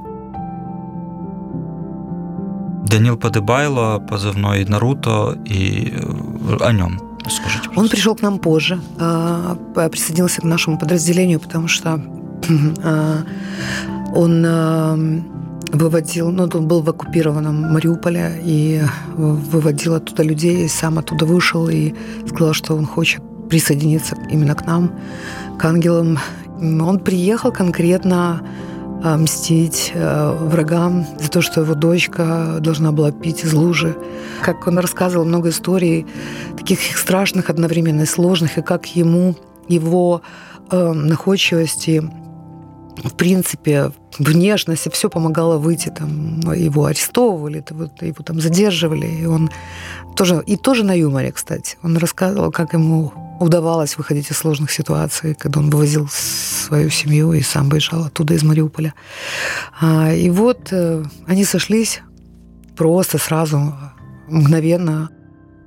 Данил 2.89 3.17
Подыбайло, 3.17 3.99
позывной 3.99 4.65
Наруто, 4.65 5.37
и 5.45 5.93
о 6.59 6.71
нем 6.71 6.99
скажите. 7.29 7.69
Он 7.75 7.89
пришел 7.89 8.15
к 8.15 8.21
нам 8.21 8.39
позже, 8.39 8.79
а, 8.99 9.57
присоединился 9.91 10.41
к 10.41 10.43
нашему 10.43 10.77
подразделению, 10.77 11.39
потому 11.39 11.67
что 11.67 11.99
а, 12.83 13.23
он 14.15 14.43
а, 14.45 14.97
выводил, 15.73 16.31
ну, 16.31 16.49
он 16.53 16.67
был 16.67 16.81
в 16.81 16.89
оккупированном 16.89 17.73
Мариуполе 17.73 18.41
и 18.43 18.81
выводил 19.15 19.95
оттуда 19.95 20.23
людей, 20.23 20.69
сам 20.69 20.97
оттуда 20.97 21.25
вышел 21.25 21.67
и 21.67 21.93
сказал, 22.27 22.53
что 22.53 22.75
он 22.75 22.85
хочет 22.85 23.21
присоединиться 23.49 24.15
именно 24.31 24.55
к 24.55 24.65
нам, 24.65 24.91
к 25.59 25.65
ангелам. 25.65 26.19
Он 26.59 26.99
приехал 26.99 27.51
конкретно 27.51 28.41
а, 28.41 28.41
мстить 29.03 29.91
э, 29.93 30.37
врагам 30.39 31.05
за 31.19 31.29
то, 31.29 31.41
что 31.41 31.61
его 31.61 31.75
дочка 31.75 32.57
должна 32.59 32.91
была 32.91 33.11
пить 33.11 33.43
из 33.43 33.53
лужи. 33.53 33.95
Как 34.41 34.67
он 34.67 34.79
рассказывал 34.79 35.25
много 35.25 35.49
историй, 35.49 36.05
таких 36.57 36.97
страшных 36.97 37.49
одновременно 37.49 38.01
и 38.01 38.05
сложных, 38.05 38.57
и 38.57 38.61
как 38.61 38.87
ему 38.95 39.35
его 39.67 40.21
э, 40.71 40.93
находчивость 40.93 41.87
и 41.87 42.01
в 43.03 43.13
принципе, 43.15 43.91
внешность, 44.17 44.91
все 44.91 45.07
помогало 45.07 45.57
выйти, 45.57 45.89
там, 45.89 46.39
его 46.53 46.85
арестовывали, 46.85 47.63
его 48.01 48.23
там 48.23 48.41
задерживали, 48.41 49.05
и 49.05 49.25
он 49.25 49.51
тоже, 50.15 50.43
и 50.47 50.57
тоже 50.57 50.83
на 50.83 50.97
юморе, 50.97 51.31
кстати. 51.31 51.77
Он 51.83 51.97
рассказывал, 51.97 52.51
как 52.51 52.73
ему 52.73 53.13
удавалось 53.39 53.97
выходить 53.97 54.31
из 54.31 54.37
сложных 54.37 54.71
ситуаций, 54.71 55.35
когда 55.35 55.59
он 55.59 55.69
вывозил 55.69 56.07
свою 56.09 56.89
семью 56.89 57.33
и 57.33 57.41
сам 57.41 57.69
выезжал 57.69 58.05
оттуда 58.05 58.33
из 58.33 58.43
Мариуполя. 58.43 58.93
А, 59.79 60.13
и 60.13 60.29
вот 60.29 60.69
э, 60.71 61.03
они 61.25 61.43
сошлись 61.43 62.01
просто 62.75 63.17
сразу, 63.17 63.73
мгновенно. 64.27 65.09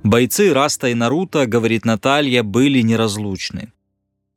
Бойцы 0.03 0.53
Раста 0.53 0.87
и 0.87 0.93
Наруто, 0.93 1.45
говорит 1.45 1.85
Наталья, 1.85 2.43
были 2.43 2.81
неразлучны. 2.81 3.71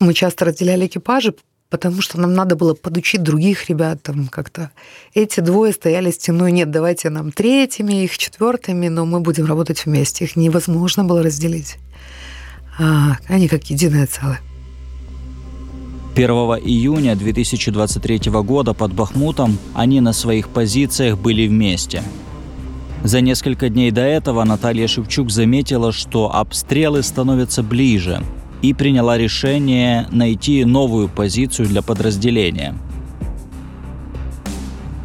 Мы 0.00 0.12
часто 0.12 0.45
разделяли 0.45 0.87
экипажи, 0.87 1.35
потому 1.71 2.03
что 2.03 2.21
нам 2.21 2.35
надо 2.35 2.57
было 2.57 2.75
подучить 2.75 3.23
других 3.23 3.69
ребят 3.71 4.03
там 4.03 4.29
как-то. 4.29 4.71
Эти 5.14 5.41
двое 5.41 5.73
стояли 5.73 6.11
стеной, 6.11 6.53
нет, 6.53 6.71
давайте 6.71 7.11
нам 7.11 7.33
третьими, 7.33 8.05
их 8.05 8.19
четвертыми, 8.19 8.88
но 8.88 9.07
мы 9.07 9.21
будем 9.21 9.47
работать 9.47 9.87
вместе. 9.87 10.25
Их 10.25 10.37
невозможно 10.37 11.05
было 11.05 11.23
разделить. 11.23 11.76
А, 12.78 13.16
они 13.28 13.49
как 13.49 13.64
единое 13.71 14.07
целое. 14.07 14.40
1 16.14 16.31
июня 16.31 17.16
2023 17.16 18.31
года 18.43 18.73
под 18.73 18.93
Бахмутом 18.93 19.59
они 19.75 20.00
на 20.00 20.12
своих 20.12 20.49
позициях 20.49 21.19
были 21.19 21.49
вместе. 21.49 22.02
За 23.02 23.21
несколько 23.21 23.69
дней 23.69 23.90
до 23.90 24.02
этого 24.02 24.45
Наталья 24.45 24.87
Шевчук 24.87 25.31
заметила, 25.31 25.93
что 25.93 26.35
обстрелы 26.35 27.02
становятся 27.02 27.62
ближе 27.62 28.23
и 28.62 28.73
приняла 28.73 29.19
решение 29.19 30.07
найти 30.11 30.64
новую 30.64 31.09
позицию 31.09 31.69
для 31.69 31.83
подразделения. 31.83 32.75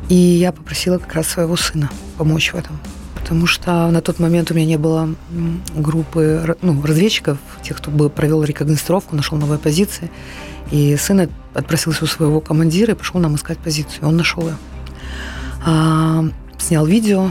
И 0.10 0.16
я 0.16 0.52
попросила 0.52 0.98
как 0.98 1.14
раз 1.16 1.28
своего 1.28 1.56
сына 1.56 1.90
помочь 2.18 2.54
в 2.54 2.56
этом 2.56 2.80
потому 3.30 3.46
что 3.46 3.92
на 3.92 4.02
тот 4.02 4.18
момент 4.18 4.50
у 4.50 4.56
меня 4.56 4.66
не 4.66 4.78
было 4.78 5.14
группы 5.76 6.58
ну, 6.64 6.82
разведчиков, 6.82 7.38
тех, 7.62 7.78
кто 7.78 7.92
бы 7.92 8.10
провел 8.10 8.44
рекогностировку, 8.44 9.16
нашел 9.16 9.38
новые 9.38 9.60
позиции. 9.60 10.10
И 10.72 10.96
сын 10.96 11.30
отпросился 11.54 12.06
у 12.06 12.08
своего 12.08 12.42
командира 12.42 12.94
и 12.94 12.96
пошел 12.96 13.22
нам 13.22 13.36
искать 13.36 13.60
позицию. 13.60 14.08
Он 14.08 14.18
нашел 14.18 14.48
ее. 14.48 14.58
А, 15.64 16.26
снял 16.58 16.88
видео. 16.88 17.30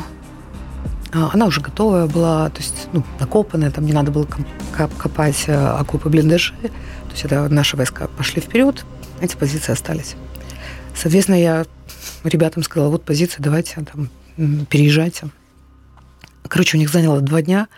А, 1.13 1.31
она 1.33 1.47
уже 1.47 1.61
готовая 1.61 2.07
была, 2.07 2.49
то 2.51 2.61
есть 2.61 2.87
ну, 2.93 3.03
накопанная, 3.19 3.73
там 3.73 3.85
не 3.85 3.93
надо 3.93 4.13
было 4.13 4.29
копать 4.77 5.47
а, 5.49 5.79
окопы 5.81 6.11
блиндажи. 6.11 6.55
То 6.63 7.11
есть 7.11 7.25
это 7.25 7.49
наши 7.49 7.77
войска 7.77 8.07
пошли 8.07 8.41
вперед, 8.41 8.85
эти 9.21 9.35
позиции 9.35 9.73
остались. 9.73 10.15
Соответственно, 10.95 11.43
я 11.43 11.67
ребятам 12.23 12.63
сказала, 12.63 12.89
вот 12.89 13.03
позиция, 13.03 13.43
давайте 13.43 13.85
там 13.85 14.11
переезжайте. 14.67 15.31
Короче, 16.49 16.77
у 16.77 16.81
них 16.81 16.91
заняло 16.91 17.21
два 17.21 17.43
дня. 17.43 17.69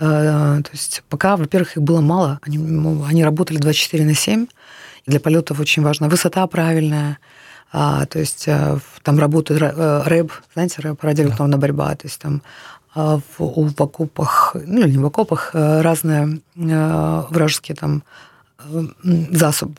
Э, 0.00 0.60
то 0.62 0.70
есть 0.72 1.02
пока, 1.08 1.36
во-первых, 1.36 1.76
их 1.76 1.82
было 1.82 2.00
мало, 2.00 2.40
они, 2.42 2.58
они 3.06 3.24
работали 3.24 3.58
24 3.58 4.04
на 4.04 4.14
7, 4.14 4.46
Для 5.06 5.20
полетов 5.20 5.60
очень 5.60 5.82
важна 5.82 6.08
высота 6.08 6.46
правильная, 6.46 7.18
а, 7.72 8.06
то 8.06 8.18
есть 8.18 8.48
а, 8.48 8.78
там 9.02 9.18
работает 9.18 9.60
рэб, 9.60 10.32
знаете, 10.54 10.80
рэб, 10.80 11.02
радиоэлектронная 11.02 11.58
борьба, 11.58 11.94
то 11.94 12.06
есть 12.06 12.20
там 12.20 12.42
в, 12.94 13.24
в 13.38 13.82
окопах, 13.82 14.54
ну 14.66 14.80
или 14.80 14.92
не 14.92 14.98
в 14.98 15.06
окопах, 15.06 15.50
разные 15.52 16.40
вражеские 16.54 17.74
там 17.74 18.04
засоб, 19.32 19.76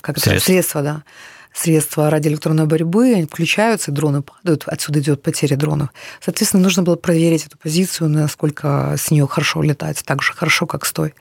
как 0.00 0.18
это, 0.18 0.40
средства, 0.40 0.82
да 0.82 1.02
средства 1.52 2.10
радиоэлектронной 2.10 2.66
борьбы, 2.66 3.14
они 3.14 3.26
включаются, 3.26 3.92
дроны 3.92 4.22
падают, 4.22 4.64
отсюда 4.66 5.00
идет 5.00 5.22
потеря 5.22 5.56
дронов. 5.56 5.90
Соответственно, 6.20 6.62
нужно 6.62 6.82
было 6.82 6.96
проверить 6.96 7.46
эту 7.46 7.58
позицию, 7.58 8.08
насколько 8.08 8.94
с 8.98 9.10
нее 9.10 9.26
хорошо 9.26 9.62
летать, 9.62 10.02
так 10.04 10.22
же 10.22 10.32
хорошо, 10.32 10.66
как 10.66 10.86
с 10.86 10.92
той. 10.92 11.14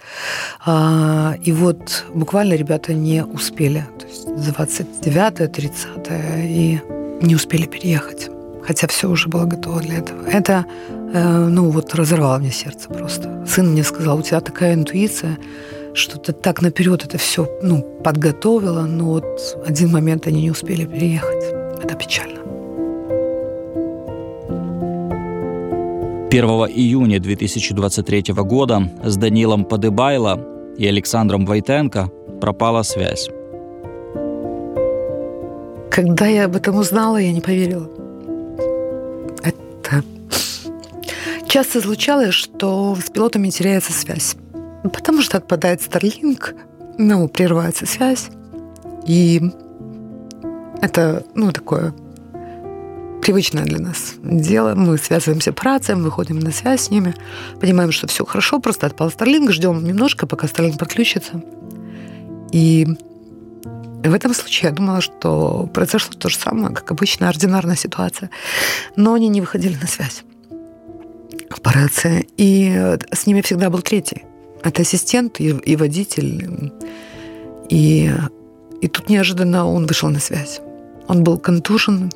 А, 0.65 1.35
и 1.41 1.51
вот 1.51 2.05
буквально 2.13 2.53
ребята 2.53 2.93
не 2.93 3.23
успели, 3.23 3.85
то 3.99 4.05
есть 4.07 4.25
29 4.25 5.51
30 5.51 5.87
и 6.43 6.81
не 7.21 7.35
успели 7.35 7.65
переехать 7.65 8.29
хотя 8.69 8.85
все 8.87 9.09
уже 9.09 9.29
было 9.29 9.45
готово 9.45 9.81
для 9.81 9.97
этого. 9.97 10.27
Это, 10.27 10.63
э, 11.13 11.47
ну 11.47 11.71
вот, 11.71 11.95
разорвало 11.95 12.37
мне 12.37 12.51
сердце 12.51 12.87
просто. 12.87 13.43
Сын 13.47 13.71
мне 13.71 13.83
сказал, 13.83 14.19
у 14.19 14.21
тебя 14.21 14.41
такая 14.41 14.75
интуиция, 14.75 15.39
что 15.93 16.17
ты 16.19 16.33
так 16.33 16.61
наперед 16.61 17.03
это 17.05 17.17
все 17.17 17.47
ну, 17.61 17.81
подготовила, 18.03 18.83
но 18.83 19.05
вот 19.05 19.57
один 19.65 19.91
момент 19.91 20.27
они 20.27 20.41
не 20.41 20.51
успели 20.51 20.85
переехать. 20.85 21.43
Это 21.83 21.95
печально. 21.95 22.39
1 26.29 26.45
июня 26.45 27.19
2023 27.19 28.33
года 28.43 28.87
с 29.03 29.17
Данилом 29.17 29.65
Подыбайло 29.65 30.39
и 30.77 30.85
Александром 30.85 31.45
Войтенко 31.47 32.11
пропала 32.39 32.83
связь. 32.83 33.29
Когда 35.89 36.27
я 36.27 36.45
об 36.45 36.55
этом 36.55 36.77
узнала, 36.77 37.17
я 37.17 37.31
не 37.31 37.41
поверила. 37.41 37.89
Это 39.43 40.03
часто 41.47 41.81
случалось, 41.81 42.35
что 42.35 42.95
с 42.95 43.09
пилотами 43.09 43.49
теряется 43.49 43.91
связь. 43.91 44.35
Потому 44.83 45.21
что 45.21 45.37
отпадает 45.37 45.81
Starlink, 45.81 46.55
ну, 46.97 47.27
прерывается 47.27 47.85
связь. 47.85 48.29
И 49.05 49.41
это, 50.81 51.23
ну, 51.35 51.51
такое 51.51 51.93
привычное 53.21 53.65
для 53.65 53.79
нас 53.79 54.13
дело. 54.23 54.75
Мы 54.75 54.97
связываемся 54.97 55.51
по 55.51 55.63
рациям, 55.65 56.03
выходим 56.03 56.39
на 56.39 56.51
связь 56.51 56.83
с 56.83 56.89
ними, 56.89 57.13
понимаем, 57.59 57.91
что 57.91 58.07
все 58.07 58.25
хорошо, 58.25 58.59
просто 58.59 58.87
отпал 58.87 59.09
Starlink, 59.09 59.51
ждем 59.51 59.83
немножко, 59.83 60.25
пока 60.25 60.47
Starlink 60.47 60.77
подключится. 60.77 61.41
И 62.51 62.87
в 64.03 64.13
этом 64.13 64.33
случае 64.33 64.69
я 64.69 64.75
думала, 64.75 65.01
что 65.01 65.69
произошло 65.73 66.13
то 66.17 66.29
же 66.29 66.37
самое, 66.37 66.73
как 66.73 66.89
обычная 66.91 67.29
ординарная 67.29 67.75
ситуация. 67.75 68.29
Но 68.95 69.13
они 69.13 69.27
не 69.27 69.41
выходили 69.41 69.77
на 69.79 69.87
связь 69.87 70.23
по 71.61 71.71
рации. 71.71 72.27
И 72.37 72.97
с 73.11 73.27
ними 73.27 73.41
всегда 73.41 73.69
был 73.69 73.81
третий. 73.81 74.23
Это 74.63 74.81
ассистент 74.81 75.39
и, 75.39 75.49
и 75.49 75.75
водитель. 75.75 76.71
И, 77.69 78.11
и 78.81 78.87
тут 78.87 79.09
неожиданно 79.09 79.65
он 79.67 79.85
вышел 79.85 80.09
на 80.09 80.19
связь. 80.19 80.61
Он 81.07 81.23
был 81.23 81.37
контужен, 81.37 82.11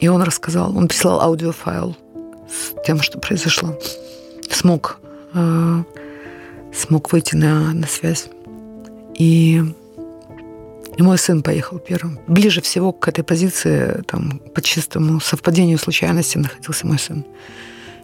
и 0.00 0.08
он 0.08 0.22
рассказал, 0.22 0.76
он 0.76 0.88
прислал 0.88 1.20
аудиофайл 1.20 1.96
с 2.48 2.84
тем, 2.84 3.00
что 3.00 3.18
произошло. 3.18 3.78
Смог, 4.50 4.98
э, 5.34 5.82
смог 6.74 7.12
выйти 7.12 7.36
на, 7.36 7.72
на 7.72 7.86
связь. 7.86 8.28
И, 9.14 9.62
и 10.96 11.02
мой 11.02 11.18
сын 11.18 11.42
поехал 11.42 11.78
первым. 11.78 12.18
Ближе 12.26 12.60
всего 12.60 12.92
к 12.92 13.08
этой 13.08 13.24
позиции, 13.24 14.02
там, 14.06 14.40
по 14.54 14.60
чистому 14.60 15.20
совпадению 15.20 15.78
случайности 15.78 16.38
находился 16.38 16.86
мой 16.86 16.98
сын. 16.98 17.24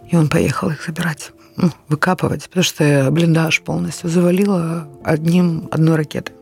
И 0.09 0.15
он 0.15 0.29
поехал 0.29 0.69
их 0.69 0.85
забирать. 0.85 1.31
Ну, 1.61 1.71
выкапывать, 1.89 2.47
потому 2.47 2.63
что 2.63 3.09
блиндаж 3.11 3.61
полностью 3.61 4.09
завалило 4.09 4.87
одним, 5.03 5.67
одной 5.71 5.97
ракетой. 5.97 6.33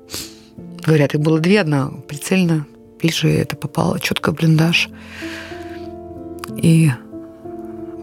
Говорят, 0.85 1.15
их 1.15 1.21
было 1.21 1.39
две, 1.39 1.61
одна 1.61 1.89
прицельно, 2.07 2.67
ближе 3.01 3.29
это 3.29 3.55
попало 3.55 3.99
четко 3.99 4.31
в 4.31 4.35
блиндаж. 4.35 4.89
И 6.55 6.91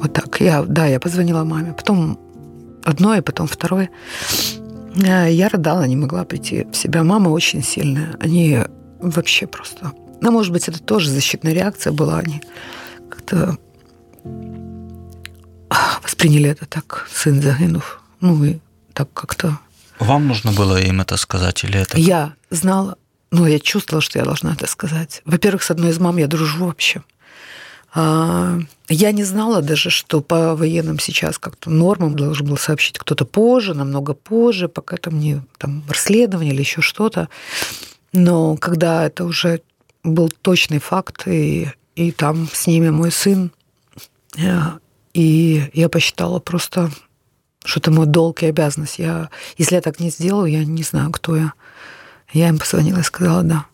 вот 0.00 0.12
так. 0.12 0.40
Я, 0.40 0.62
да, 0.62 0.86
я 0.86 0.98
позвонила 0.98 1.44
маме. 1.44 1.72
Потом 1.72 2.18
одной, 2.84 3.22
потом 3.22 3.46
второй. 3.46 3.90
Э, 4.96 5.30
я 5.30 5.48
рыдала, 5.48 5.84
не 5.84 5.96
могла 5.96 6.24
прийти 6.24 6.66
в 6.70 6.76
себя. 6.76 7.04
Мама 7.04 7.28
очень 7.28 7.62
сильная. 7.62 8.16
Они 8.18 8.58
вообще 9.00 9.46
просто... 9.46 9.92
Ну, 10.20 10.32
может 10.32 10.52
быть, 10.52 10.68
это 10.68 10.82
тоже 10.82 11.10
защитная 11.10 11.52
реакция 11.52 11.92
была. 11.92 12.18
Они 12.18 12.42
как-то 13.08 13.56
восприняли 16.02 16.50
это 16.50 16.66
так, 16.66 17.08
сын 17.12 17.40
загинув. 17.42 18.00
Ну 18.20 18.44
и 18.44 18.58
так 18.92 19.12
как-то... 19.12 19.58
Вам 19.98 20.26
нужно 20.26 20.52
было 20.52 20.80
им 20.80 21.00
это 21.00 21.16
сказать 21.16 21.64
или 21.64 21.78
это? 21.80 21.98
Я 21.98 22.34
знала, 22.50 22.96
ну, 23.30 23.46
я 23.46 23.58
чувствовала, 23.58 24.00
что 24.02 24.18
я 24.18 24.24
должна 24.24 24.52
это 24.52 24.66
сказать. 24.66 25.22
Во-первых, 25.24 25.62
с 25.62 25.70
одной 25.70 25.90
из 25.90 25.98
мам 25.98 26.16
я 26.18 26.26
дружу 26.26 26.66
вообще. 26.66 27.02
А, 27.94 28.58
я 28.88 29.12
не 29.12 29.24
знала 29.24 29.62
даже, 29.62 29.90
что 29.90 30.20
по 30.20 30.56
военным 30.56 30.98
сейчас 30.98 31.38
как-то 31.38 31.70
нормам 31.70 32.16
должен 32.16 32.46
был 32.46 32.56
сообщить 32.56 32.98
кто-то 32.98 33.24
позже, 33.24 33.74
намного 33.74 34.14
позже, 34.14 34.68
пока 34.68 34.96
там 34.96 35.18
не 35.18 35.42
там, 35.58 35.84
расследование 35.88 36.52
или 36.52 36.60
еще 36.60 36.80
что-то. 36.80 37.28
Но 38.12 38.56
когда 38.56 39.06
это 39.06 39.24
уже 39.24 39.62
был 40.02 40.28
точный 40.28 40.78
факт, 40.78 41.26
и, 41.26 41.70
и 41.94 42.10
там 42.10 42.48
с 42.52 42.66
ними 42.66 42.90
мой 42.90 43.10
сын, 43.10 43.52
и 45.14 45.70
я 45.72 45.88
посчитала 45.88 46.40
просто, 46.40 46.90
что 47.64 47.80
это 47.80 47.90
мой 47.90 48.06
долг 48.06 48.42
и 48.42 48.46
обязанность. 48.46 48.98
Я, 48.98 49.30
если 49.56 49.76
я 49.76 49.80
так 49.80 50.00
не 50.00 50.10
сделаю, 50.10 50.50
я 50.50 50.64
не 50.64 50.82
знаю, 50.82 51.10
кто 51.12 51.36
я. 51.36 51.52
Я 52.32 52.48
им 52.48 52.58
позвонила 52.58 52.98
и 52.98 53.02
сказала 53.02 53.42
«да». 53.42 53.66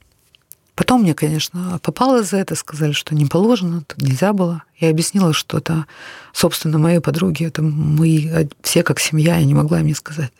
Потом 0.74 1.03
мне, 1.03 1.14
конечно, 1.14 1.79
попало 1.83 2.22
за 2.22 2.38
это, 2.38 2.55
сказали, 2.55 2.92
что 2.92 3.14
не 3.14 3.26
положено, 3.26 3.85
это 3.87 4.03
нельзя 4.03 4.33
было. 4.33 4.62
Я 4.79 4.88
объяснила, 4.88 5.35
что 5.35 5.59
это, 5.59 5.87
собственно, 6.33 6.79
мои 6.79 7.00
подруги, 7.00 7.44
это 7.44 7.61
мы 7.61 8.48
все 8.62 8.83
как 8.83 8.98
семья, 8.98 9.37
я 9.37 9.44
не 9.44 9.53
могла 9.53 9.81
им 9.81 9.87
не 9.87 9.94
сказать. 9.94 10.33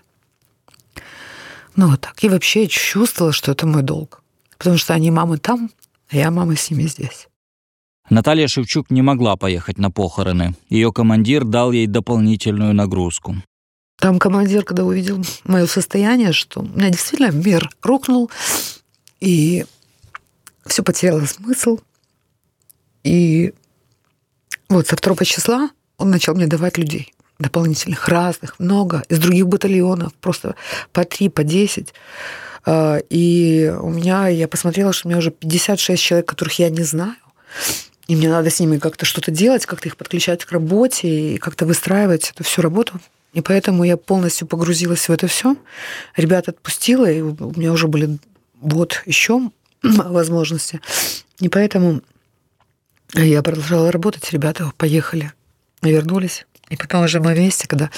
Ну 1.77 1.91
вот 1.91 2.01
так. 2.01 2.23
И 2.25 2.29
вообще 2.29 2.63
я 2.63 2.69
чувствовала, 2.69 3.33
что 3.33 3.53
это 3.53 3.67
мой 3.67 3.83
долг. 3.83 4.23
Потому 4.57 4.79
что 4.79 4.95
они 4.95 5.11
мамы 5.11 5.39
там, 5.39 5.71
а 6.11 6.17
я 6.17 6.31
мама 6.31 6.57
с 6.57 6.71
ними 6.71 6.85
здесь. 6.85 7.29
Наталья 8.11 8.49
Шевчук 8.49 8.91
не 8.91 9.03
могла 9.03 9.37
поехать 9.37 9.79
на 9.79 9.93
похороны. 9.93 10.57
Ее 10.69 10.93
командир 10.93 11.45
дал 11.45 11.71
ей 11.71 11.87
дополнительную 11.87 12.75
нагрузку. 12.75 13.37
Там 14.01 14.19
командир, 14.19 14.65
когда 14.65 14.85
увидел 14.85 15.23
мое 15.45 15.67
состояние, 15.67 16.33
что 16.33 16.61
у 16.61 16.65
меня 16.65 16.91
действительно 16.91 17.31
мир 17.31 17.71
рухнул, 17.83 18.29
и 19.21 19.65
все 20.67 20.83
потеряло 20.83 21.25
смысл. 21.25 21.79
И 23.05 23.55
вот 24.69 24.89
со 24.89 24.97
второго 24.97 25.25
числа 25.25 25.71
он 25.97 26.11
начал 26.11 26.35
мне 26.35 26.49
давать 26.49 26.79
людей 26.79 27.15
дополнительных, 27.39 28.09
разных, 28.09 28.59
много, 28.59 29.03
из 29.09 29.19
других 29.19 29.47
батальонов, 29.47 30.13
просто 30.15 30.57
по 30.93 31.05
три, 31.05 31.29
по 31.29 31.43
десять. 31.43 31.95
А, 32.67 32.99
и 33.09 33.73
у 33.81 33.89
меня, 33.89 34.29
я 34.29 34.47
посмотрела, 34.47 34.93
что 34.93 35.07
у 35.07 35.11
меня 35.11 35.19
уже 35.19 35.31
56 35.31 36.03
человек, 36.03 36.29
которых 36.29 36.59
я 36.59 36.69
не 36.69 36.83
знаю 36.83 37.17
и 38.11 38.17
мне 38.17 38.29
надо 38.29 38.51
с 38.51 38.59
ними 38.59 38.79
как-то 38.79 39.07
что-то 39.07 39.31
делать, 39.31 39.67
как-то 39.67 39.87
их 39.87 39.97
подключать 39.97 40.45
к 40.45 40.51
работе 40.51 41.35
и 41.35 41.39
как-то 41.39 41.65
выстраивать 41.65 42.31
эту 42.31 42.43
всю 42.43 42.61
работу. 42.61 43.01
И 43.35 43.41
поэтому 43.41 43.85
я 43.85 43.97
полностью 43.97 44.49
погрузилась 44.49 45.09
в 45.09 45.13
это 45.13 45.29
все. 45.29 45.57
Ребят 46.17 46.49
отпустила, 46.49 47.09
и 47.09 47.21
у 47.21 47.53
меня 47.57 47.71
уже 47.71 47.87
были 47.87 48.19
вот 48.61 49.05
еще 49.07 49.53
возможности. 49.85 50.81
И 51.39 51.49
поэтому 51.49 52.03
я 53.15 53.45
продолжала 53.45 53.93
работать, 53.93 54.33
ребята 54.33 54.73
поехали, 54.77 55.33
вернулись. 55.81 56.47
И 56.69 56.77
потом 56.77 57.05
уже 57.05 57.21
мы 57.21 57.33
вместе, 57.33 57.69
когда 57.69 57.91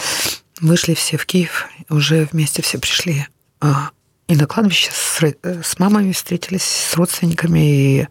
вышли 0.60 0.92
все 0.92 1.16
в 1.16 1.24
Киев, 1.24 1.70
уже 1.88 2.28
вместе 2.30 2.60
все 2.60 2.78
пришли 2.78 3.26
а, 3.62 3.92
и 4.28 4.36
на 4.36 4.46
кладбище 4.46 4.90
с, 4.92 5.22
с 5.42 5.78
мамами 5.78 6.12
встретились, 6.12 6.64
с 6.64 6.94
родственниками, 6.96 8.00
и 8.02 8.08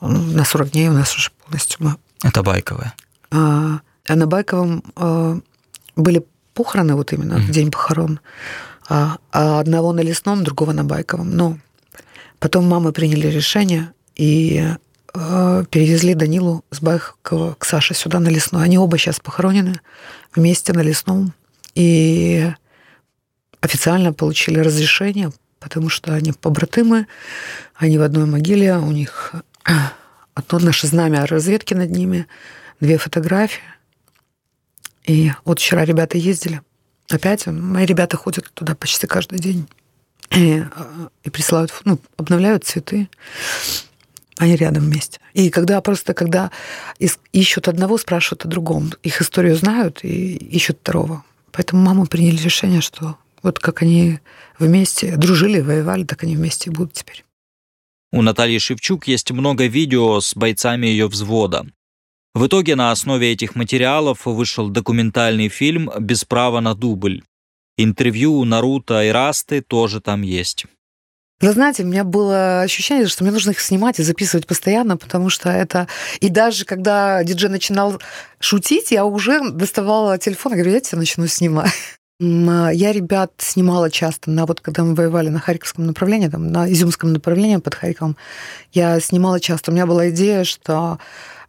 на 0.00 0.44
40 0.44 0.70
дней 0.70 0.88
у 0.88 0.92
нас 0.92 1.16
уже 1.16 1.30
полностью. 1.44 1.98
Это 2.22 2.42
Байковое? 2.42 2.94
А, 3.30 3.80
а 4.06 4.16
на 4.16 4.26
Байковом 4.26 4.82
а, 4.96 5.38
были 5.96 6.24
похороны 6.54 6.94
вот 6.94 7.12
именно, 7.12 7.34
mm-hmm. 7.34 7.50
день 7.50 7.70
похорон. 7.70 8.20
А, 8.88 9.18
а 9.32 9.60
одного 9.60 9.92
на 9.92 10.00
Лесном, 10.00 10.44
другого 10.44 10.72
на 10.72 10.84
Байковом. 10.84 11.30
Но 11.36 11.58
потом 12.38 12.68
мамы 12.68 12.92
приняли 12.92 13.28
решение 13.28 13.92
и 14.14 14.66
а, 15.12 15.64
перевезли 15.64 16.14
Данилу 16.14 16.64
с 16.70 16.80
Байкова 16.80 17.54
к 17.54 17.64
Саше 17.64 17.94
сюда 17.94 18.20
на 18.20 18.28
Лесной. 18.28 18.64
Они 18.64 18.78
оба 18.78 18.98
сейчас 18.98 19.20
похоронены 19.20 19.80
вместе 20.34 20.72
на 20.72 20.80
Лесном. 20.80 21.32
И 21.74 22.52
официально 23.60 24.12
получили 24.12 24.60
разрешение 24.60 25.32
потому 25.64 25.88
что 25.88 26.12
они 26.12 26.32
побратимы, 26.32 27.06
они 27.74 27.96
в 27.96 28.02
одной 28.02 28.26
могиле, 28.26 28.76
у 28.76 28.92
них 28.92 29.32
одно 30.34 30.58
наше 30.58 30.86
знамя 30.86 31.26
разведки 31.26 31.74
над 31.74 31.90
ними, 31.90 32.26
две 32.80 32.98
фотографии. 32.98 33.62
И 35.04 35.32
вот 35.44 35.58
вчера 35.58 35.84
ребята 35.84 36.18
ездили. 36.18 36.62
Опять 37.10 37.46
мои 37.46 37.84
ребята 37.84 38.16
ходят 38.16 38.50
туда 38.54 38.74
почти 38.74 39.06
каждый 39.06 39.38
день 39.38 39.68
и, 40.30 40.64
и 41.22 41.30
присылают, 41.30 41.72
ну, 41.84 41.98
обновляют 42.16 42.64
цветы. 42.64 43.08
Они 44.36 44.56
рядом 44.56 44.84
вместе. 44.84 45.20
И 45.32 45.50
когда 45.50 45.80
просто, 45.80 46.12
когда 46.12 46.50
ищут 47.32 47.68
одного, 47.68 47.98
спрашивают 47.98 48.44
о 48.44 48.48
другом. 48.48 48.92
Их 49.04 49.22
историю 49.22 49.54
знают 49.54 50.00
и 50.02 50.34
ищут 50.34 50.78
второго. 50.80 51.24
Поэтому 51.52 51.82
мамы 51.82 52.06
приняли 52.06 52.42
решение, 52.42 52.80
что 52.80 53.16
вот 53.42 53.60
как 53.60 53.82
они 53.82 54.18
вместе 54.58 55.16
дружили, 55.16 55.60
воевали, 55.60 56.02
так 56.04 56.24
они 56.24 56.34
вместе 56.34 56.70
и 56.70 56.72
будут 56.72 56.94
теперь. 56.94 57.24
У 58.14 58.22
Натальи 58.22 58.58
Шевчук 58.58 59.08
есть 59.08 59.32
много 59.32 59.66
видео 59.66 60.20
с 60.20 60.36
бойцами 60.36 60.86
ее 60.86 61.08
взвода. 61.08 61.66
В 62.32 62.46
итоге 62.46 62.76
на 62.76 62.92
основе 62.92 63.32
этих 63.32 63.56
материалов 63.56 64.24
вышел 64.24 64.68
документальный 64.68 65.48
фильм 65.48 65.90
«Без 65.98 66.24
права 66.24 66.60
на 66.60 66.76
дубль». 66.76 67.24
Интервью 67.76 68.44
Наруто 68.44 69.02
и 69.02 69.08
Расты 69.08 69.62
тоже 69.62 70.00
там 70.00 70.22
есть. 70.22 70.64
Вы 71.40 71.50
знаете, 71.50 71.82
у 71.82 71.86
меня 71.86 72.04
было 72.04 72.60
ощущение, 72.60 73.08
что 73.08 73.24
мне 73.24 73.32
нужно 73.32 73.50
их 73.50 73.58
снимать 73.58 73.98
и 73.98 74.04
записывать 74.04 74.46
постоянно, 74.46 74.96
потому 74.96 75.28
что 75.28 75.50
это... 75.50 75.88
И 76.20 76.28
даже 76.28 76.64
когда 76.64 77.24
диджей 77.24 77.50
начинал 77.50 78.00
шутить, 78.38 78.92
я 78.92 79.06
уже 79.06 79.50
доставала 79.50 80.18
телефон 80.18 80.52
и 80.52 80.54
говорю, 80.54 80.74
я 80.74 80.80
тебя 80.80 80.98
начну 80.98 81.26
снимать. 81.26 81.72
Я 82.24 82.92
ребят 82.92 83.32
снимала 83.38 83.90
часто, 83.90 84.30
на 84.30 84.46
вот 84.46 84.60
когда 84.60 84.82
мы 84.82 84.94
воевали 84.94 85.28
на 85.28 85.40
Харьковском 85.40 85.86
направлении, 85.86 86.28
там, 86.28 86.50
на 86.50 86.70
Изюмском 86.72 87.12
направлении 87.12 87.56
под 87.56 87.74
Харьковом, 87.74 88.16
я 88.72 88.98
снимала 89.00 89.40
часто. 89.40 89.70
У 89.70 89.74
меня 89.74 89.86
была 89.86 90.08
идея, 90.10 90.44
что 90.44 90.98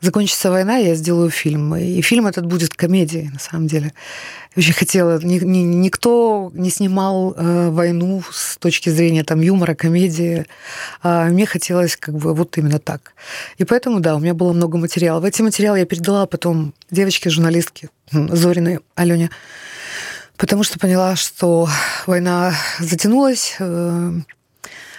закончится 0.01 0.51
война, 0.51 0.77
я 0.77 0.95
сделаю 0.95 1.29
фильм. 1.29 1.75
И 1.75 2.01
фильм 2.01 2.27
этот 2.27 2.45
будет 2.45 2.73
комедией, 2.73 3.29
на 3.29 3.39
самом 3.39 3.67
деле. 3.67 3.93
Я 4.55 4.59
очень 4.59 4.73
хотела. 4.73 5.19
Ни, 5.21 5.39
никто 5.39 6.51
не 6.53 6.69
снимал 6.69 7.33
э, 7.35 7.69
войну 7.69 8.21
с 8.31 8.57
точки 8.57 8.89
зрения 8.89 9.23
там, 9.23 9.41
юмора, 9.41 9.75
комедии. 9.75 10.45
А 11.01 11.25
мне 11.25 11.45
хотелось 11.45 11.95
как 11.97 12.15
бы 12.15 12.33
вот 12.33 12.57
именно 12.57 12.79
так. 12.79 13.13
И 13.57 13.63
поэтому, 13.63 13.99
да, 13.99 14.15
у 14.15 14.19
меня 14.19 14.33
было 14.33 14.53
много 14.53 14.77
материала. 14.77 15.25
Эти 15.25 15.41
материалы 15.41 15.79
я 15.79 15.85
передала 15.85 16.25
потом 16.25 16.73
девочке-журналистке 16.91 17.89
Зориной 18.11 18.79
Алене, 18.95 19.29
потому 20.37 20.63
что 20.63 20.79
поняла, 20.79 21.15
что 21.15 21.67
война 22.05 22.53
затянулась, 22.79 23.55
э, 23.59 24.11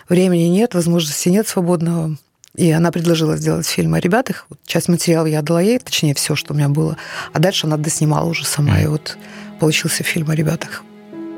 времени 0.08 0.44
нет, 0.44 0.74
возможности 0.74 1.28
нет 1.28 1.48
свободного. 1.48 2.16
И 2.56 2.70
она 2.70 2.90
предложила 2.90 3.36
сделать 3.36 3.66
фильм 3.66 3.94
о 3.94 4.00
ребятах. 4.00 4.46
Часть 4.66 4.88
материала 4.88 5.26
я 5.26 5.40
отдала 5.40 5.60
ей, 5.60 5.78
точнее, 5.78 6.14
все, 6.14 6.34
что 6.34 6.54
у 6.54 6.56
меня 6.56 6.70
было. 6.70 6.96
А 7.34 7.38
дальше 7.38 7.66
она 7.66 7.76
доснимала 7.76 8.26
уже 8.28 8.46
сама. 8.46 8.80
И 8.80 8.86
вот 8.86 9.18
получился 9.60 10.02
фильм 10.02 10.30
о 10.30 10.34
ребятах. 10.34 10.82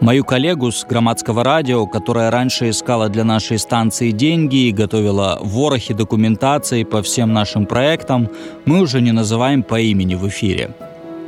Мою 0.00 0.24
коллегу 0.24 0.70
с 0.70 0.84
громадского 0.84 1.42
радио, 1.42 1.84
которая 1.88 2.30
раньше 2.30 2.70
искала 2.70 3.08
для 3.08 3.24
нашей 3.24 3.58
станции 3.58 4.12
деньги 4.12 4.68
и 4.68 4.72
готовила 4.72 5.40
ворохи 5.42 5.92
документации 5.92 6.84
по 6.84 7.02
всем 7.02 7.32
нашим 7.32 7.66
проектам, 7.66 8.30
мы 8.64 8.80
уже 8.80 9.00
не 9.00 9.11
называем 9.11 9.64
по 9.64 9.80
имени 9.80 10.14
в 10.14 10.28
эфире. 10.28 10.70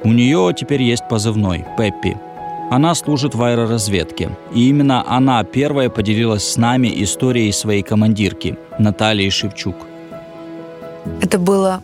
У 0.05 0.13
нее 0.13 0.55
теперь 0.57 0.83
есть 0.83 1.09
позывной– 1.09 1.67
Пеппи– 1.77 2.17
она 2.71 2.95
служит 2.95 3.35
в 3.35 3.43
аэроразведке, 3.43 4.31
и 4.55 4.69
именно 4.69 5.05
она 5.07 5.43
первая 5.43 5.91
поделилась 5.91 6.45
с 6.45 6.57
нами 6.57 7.03
историей 7.03 7.53
своей 7.53 7.83
командирки 7.83 8.57
Натальи 8.79 9.29
Шевчук. 9.29 9.75
Это 11.21 11.39
было 11.39 11.83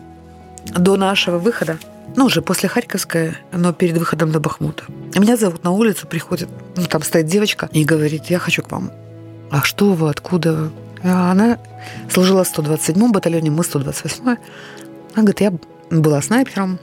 до 0.65 0.95
нашего 0.95 1.39
выхода, 1.39 1.77
ну, 2.15 2.25
уже 2.25 2.41
после 2.41 2.69
Харьковской, 2.69 3.33
но 3.51 3.73
перед 3.73 3.97
выходом 3.97 4.31
на 4.31 4.39
Бахмута. 4.39 4.85
Меня 5.15 5.35
зовут 5.35 5.63
на 5.65 5.71
улицу, 5.71 6.07
приходит, 6.07 6.47
ну, 6.77 6.85
там 6.85 7.01
стоит 7.03 7.25
девочка 7.25 7.69
и 7.73 7.83
говорит, 7.83 8.27
я 8.29 8.39
хочу 8.39 8.63
к 8.63 8.71
вам. 8.71 8.89
А 9.51 9.63
что 9.63 9.93
вы, 9.93 10.09
откуда 10.09 10.71
А 11.03 11.31
она 11.31 11.57
служила 12.09 12.43
в 12.43 12.57
127-м 12.57 13.11
батальоне, 13.11 13.51
мы 13.51 13.63
128-й. 13.63 14.37
Она 15.15 15.23
говорит, 15.23 15.41
я 15.41 15.53
была 15.91 16.21
снайпером, 16.21 16.79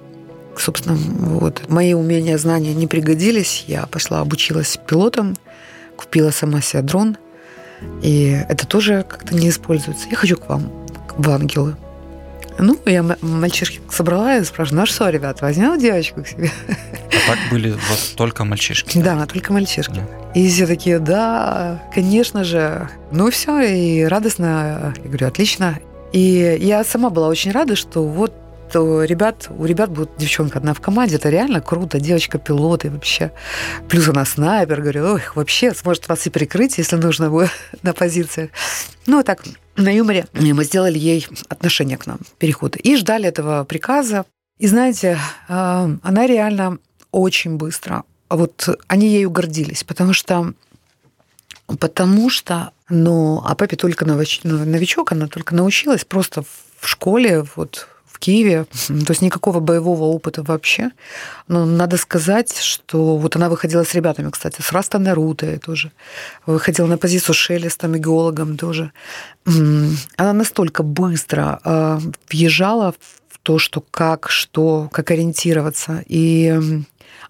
собственно, 0.60 0.96
вот 0.96 1.68
мои 1.68 1.94
умения, 1.94 2.38
знания 2.38 2.74
не 2.74 2.86
пригодились. 2.86 3.64
Я 3.66 3.86
пошла, 3.86 4.20
обучилась 4.20 4.78
пилотом, 4.86 5.36
купила 5.96 6.30
сама 6.30 6.60
себе 6.60 6.82
дрон. 6.82 7.16
И 8.02 8.38
это 8.48 8.66
тоже 8.66 9.04
как-то 9.08 9.34
не 9.34 9.48
используется. 9.48 10.08
Я 10.10 10.16
хочу 10.16 10.36
к 10.36 10.48
вам, 10.48 10.70
в 11.16 11.30
ангелы. 11.30 11.76
Ну, 12.58 12.78
я 12.86 13.04
мальчишки 13.20 13.80
собрала 13.90 14.36
и 14.36 14.44
спрашиваю, 14.44 14.78
ну 14.78 14.82
а 14.84 14.86
что, 14.86 15.08
ребят, 15.08 15.40
возьмем 15.40 15.78
девочку 15.78 16.22
к 16.22 16.28
себе? 16.28 16.50
А 16.68 17.30
так 17.30 17.38
были 17.50 17.70
вот 17.70 18.14
только 18.16 18.44
мальчишки? 18.44 18.98
Да, 18.98 19.16
да 19.16 19.26
только 19.26 19.52
мальчишки. 19.52 19.94
Да. 19.94 20.32
И 20.34 20.48
все 20.48 20.66
такие, 20.66 21.00
да, 21.00 21.82
конечно 21.92 22.44
же. 22.44 22.88
Ну 23.10 23.30
все, 23.30 23.60
и 23.60 24.04
радостно. 24.04 24.94
Я 24.96 25.08
говорю, 25.08 25.26
отлично. 25.26 25.78
И 26.12 26.58
я 26.60 26.84
сама 26.84 27.10
была 27.10 27.28
очень 27.28 27.50
рада, 27.50 27.74
что 27.74 28.04
вот 28.04 28.32
что 28.74 29.04
ребят, 29.04 29.46
у 29.56 29.66
ребят 29.66 29.90
будет 29.90 30.10
девчонка 30.18 30.58
одна 30.58 30.74
в 30.74 30.80
команде, 30.80 31.14
это 31.14 31.30
реально 31.30 31.60
круто, 31.60 32.00
девочка-пилот 32.00 32.84
и 32.84 32.88
вообще. 32.88 33.30
Плюс 33.88 34.08
она 34.08 34.24
снайпер, 34.24 34.80
говорю, 34.80 35.12
ой, 35.12 35.22
вообще 35.36 35.72
сможет 35.72 36.08
вас 36.08 36.26
и 36.26 36.30
прикрыть, 36.30 36.76
если 36.78 36.96
нужно 36.96 37.30
будет 37.30 37.50
на 37.82 37.92
позициях. 37.92 38.50
Ну, 39.06 39.22
так, 39.22 39.44
на 39.76 39.94
юморе 39.94 40.26
мы 40.32 40.64
сделали 40.64 40.98
ей 40.98 41.24
отношение 41.48 41.96
к 41.96 42.06
нам, 42.06 42.18
переходы. 42.38 42.80
И 42.80 42.96
ждали 42.96 43.28
этого 43.28 43.62
приказа. 43.62 44.24
И 44.58 44.66
знаете, 44.66 45.20
а, 45.46 45.88
она 46.02 46.26
реально 46.26 46.78
очень 47.12 47.56
быстро. 47.56 48.02
Вот 48.28 48.68
они 48.88 49.06
ею 49.06 49.30
гордились, 49.30 49.84
потому 49.84 50.12
что 50.14 50.52
Потому 51.80 52.28
что, 52.28 52.72
ну, 52.90 53.40
а 53.42 53.54
папе 53.54 53.76
только 53.76 54.04
новичок, 54.04 55.12
она 55.12 55.28
только 55.28 55.54
научилась 55.54 56.04
просто 56.04 56.42
в 56.42 56.86
школе, 56.86 57.46
вот 57.56 57.88
Киеве, 58.24 58.64
то 58.88 59.10
есть 59.10 59.22
никакого 59.22 59.60
боевого 59.60 60.04
опыта 60.04 60.42
вообще. 60.42 60.90
Но 61.48 61.66
надо 61.66 61.98
сказать, 61.98 62.56
что 62.56 63.18
вот 63.18 63.36
она 63.36 63.48
выходила 63.48 63.84
с 63.84 63.94
ребятами, 63.94 64.30
кстати, 64.30 64.62
с 64.62 64.72
Раста 64.72 64.98
Наруто 64.98 65.58
тоже, 65.58 65.92
выходила 66.46 66.86
на 66.86 66.96
позицию 66.96 67.34
шелестом 67.34 67.94
и 67.94 67.98
геологом 67.98 68.56
тоже. 68.56 68.92
Она 70.16 70.32
настолько 70.32 70.82
быстро 70.82 71.60
а, 71.64 72.00
въезжала 72.30 72.94
в 73.28 73.38
то, 73.42 73.58
что 73.58 73.84
как, 73.90 74.30
что, 74.30 74.88
как 74.90 75.10
ориентироваться. 75.10 76.02
И 76.06 76.82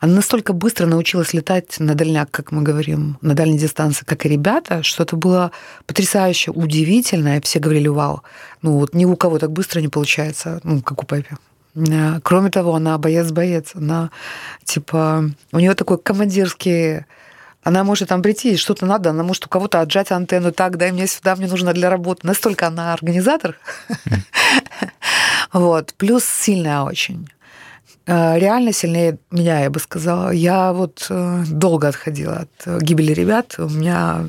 она 0.04 0.16
настолько 0.16 0.52
быстро 0.52 0.84
научилась 0.84 1.32
летать 1.32 1.80
на 1.80 1.94
дальняк, 1.94 2.30
как 2.30 2.52
мы 2.52 2.60
говорим, 2.60 3.16
на 3.22 3.34
дальней 3.34 3.56
дистанции, 3.56 4.04
как 4.04 4.26
и 4.26 4.28
ребята, 4.28 4.82
что 4.82 5.02
это 5.02 5.16
было 5.16 5.50
потрясающе, 5.86 6.50
удивительно, 6.50 7.38
и 7.38 7.40
все 7.40 7.58
говорили, 7.58 7.88
вау, 7.88 8.22
ну 8.60 8.72
вот 8.72 8.92
ни 8.92 9.06
у 9.06 9.16
кого 9.16 9.38
так 9.38 9.50
быстро 9.50 9.80
не 9.80 9.88
получается, 9.88 10.60
ну, 10.62 10.82
как 10.82 11.02
у 11.02 11.06
Пеппи. 11.06 11.36
Э, 11.76 12.20
кроме 12.22 12.50
того, 12.50 12.74
она 12.74 12.98
боец-боец, 12.98 13.70
она 13.76 14.10
типа, 14.64 15.30
у 15.52 15.58
нее 15.58 15.74
такой 15.74 15.96
командирский 15.96 17.06
она 17.62 17.82
может 17.82 18.10
там 18.10 18.20
прийти, 18.20 18.58
что-то 18.58 18.84
надо, 18.84 19.08
она 19.08 19.22
может 19.22 19.46
у 19.46 19.48
кого-то 19.48 19.80
отжать 19.80 20.12
антенну, 20.12 20.52
так, 20.52 20.76
дай 20.76 20.92
мне 20.92 21.06
сюда, 21.06 21.34
мне 21.34 21.46
нужно 21.46 21.72
для 21.72 21.88
работы. 21.88 22.26
Настолько 22.26 22.66
она 22.66 22.92
организатор. 22.92 23.58
Вот. 25.52 25.94
Плюс 25.94 26.24
сильная 26.24 26.82
очень. 26.82 27.28
Э, 28.06 28.38
реально 28.38 28.72
сильнее 28.72 29.18
меня, 29.30 29.60
я 29.60 29.70
бы 29.70 29.80
сказала. 29.80 30.30
Я 30.30 30.72
вот 30.72 31.06
э, 31.08 31.44
долго 31.48 31.88
отходила 31.88 32.40
от 32.40 32.50
э, 32.66 32.78
гибели 32.80 33.12
ребят. 33.12 33.54
У 33.58 33.68
меня... 33.68 34.28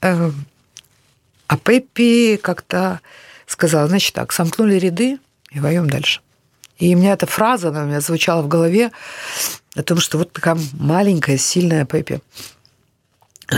А 0.00 1.56
Пеппи 1.62 2.38
как-то 2.42 3.00
сказала, 3.46 3.86
значит 3.88 4.14
так, 4.14 4.32
сомкнули 4.32 4.76
ряды 4.76 5.18
и 5.50 5.60
воюем 5.60 5.90
дальше. 5.90 6.20
И 6.78 6.94
у 6.94 6.98
меня 6.98 7.12
эта 7.12 7.26
фраза, 7.26 7.68
она 7.68 7.82
у 7.82 7.86
меня 7.86 8.00
звучала 8.00 8.40
в 8.40 8.48
голове 8.48 8.92
о 9.74 9.82
том, 9.82 9.98
что 9.98 10.16
вот 10.16 10.32
такая 10.32 10.56
маленькая, 10.72 11.36
сильная 11.36 11.84
Пеппи. 11.84 12.22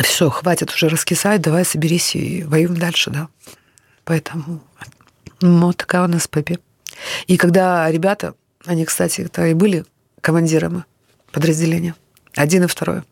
Все, 0.02 0.30
хватит 0.30 0.72
уже 0.72 0.88
раскисать, 0.88 1.42
давай 1.42 1.64
соберись 1.64 2.16
и 2.16 2.42
воюем 2.42 2.76
дальше, 2.76 3.11
да. 3.11 3.28
Поэтому 4.04 4.61
вот 5.40 5.76
такая 5.76 6.02
у 6.04 6.08
нас 6.08 6.26
Пеппи. 6.26 6.58
И 7.26 7.37
когда 7.37 7.88
ребята 7.90 8.35
они, 8.64 8.85
кстати, 8.85 9.29
то 9.29 9.44
и 9.44 9.55
были 9.55 9.85
командирами 10.20 10.85
подразделения. 11.33 11.94
Один 12.35 12.64
и 12.64 12.66
второй. 12.66 13.03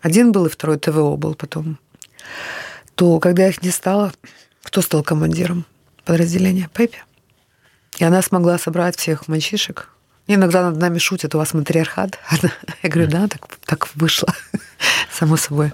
Один 0.00 0.32
был, 0.32 0.46
и 0.46 0.50
второй 0.50 0.78
ТВО 0.78 1.16
был 1.16 1.34
потом. 1.34 1.78
То, 2.94 3.18
когда 3.20 3.48
их 3.48 3.62
не 3.62 3.70
стало, 3.70 4.12
кто 4.62 4.80
стал 4.82 5.02
командиром 5.02 5.64
подразделения? 6.04 6.68
Пеппи. 6.72 6.98
И 7.98 8.04
она 8.04 8.22
смогла 8.22 8.58
собрать 8.58 8.96
всех 8.96 9.28
мальчишек. 9.28 9.90
иногда 10.26 10.70
над 10.70 10.80
нами 10.80 10.98
шутят, 10.98 11.34
у 11.34 11.38
вас 11.38 11.54
матриархат. 11.54 12.18
Я 12.82 12.88
говорю, 12.88 13.10
да, 13.10 13.28
так, 13.28 13.46
так 13.64 13.94
вышло, 13.94 14.34
само 15.10 15.36
собой. 15.36 15.72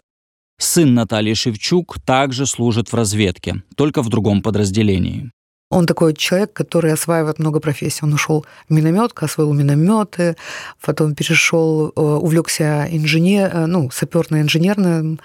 Сын 0.58 0.94
Натальи 0.94 1.34
Шевчук 1.34 1.98
также 2.04 2.46
служит 2.46 2.92
в 2.92 2.94
разведке, 2.94 3.62
только 3.76 4.02
в 4.02 4.08
другом 4.08 4.42
подразделении. 4.42 5.30
Он 5.72 5.86
такой 5.86 6.14
человек, 6.14 6.52
который 6.52 6.92
осваивает 6.92 7.38
много 7.38 7.58
профессий. 7.58 8.04
Он 8.04 8.12
ушел 8.12 8.44
в 8.68 8.72
минометку, 8.72 9.24
освоил 9.24 9.54
минометы, 9.54 10.36
потом 10.82 11.14
перешел, 11.14 11.88
э, 11.88 12.00
увлекся 12.00 12.86
инженер, 12.90 13.50
э, 13.52 13.66
ну, 13.66 13.90
саперно-инженерным 13.90 15.18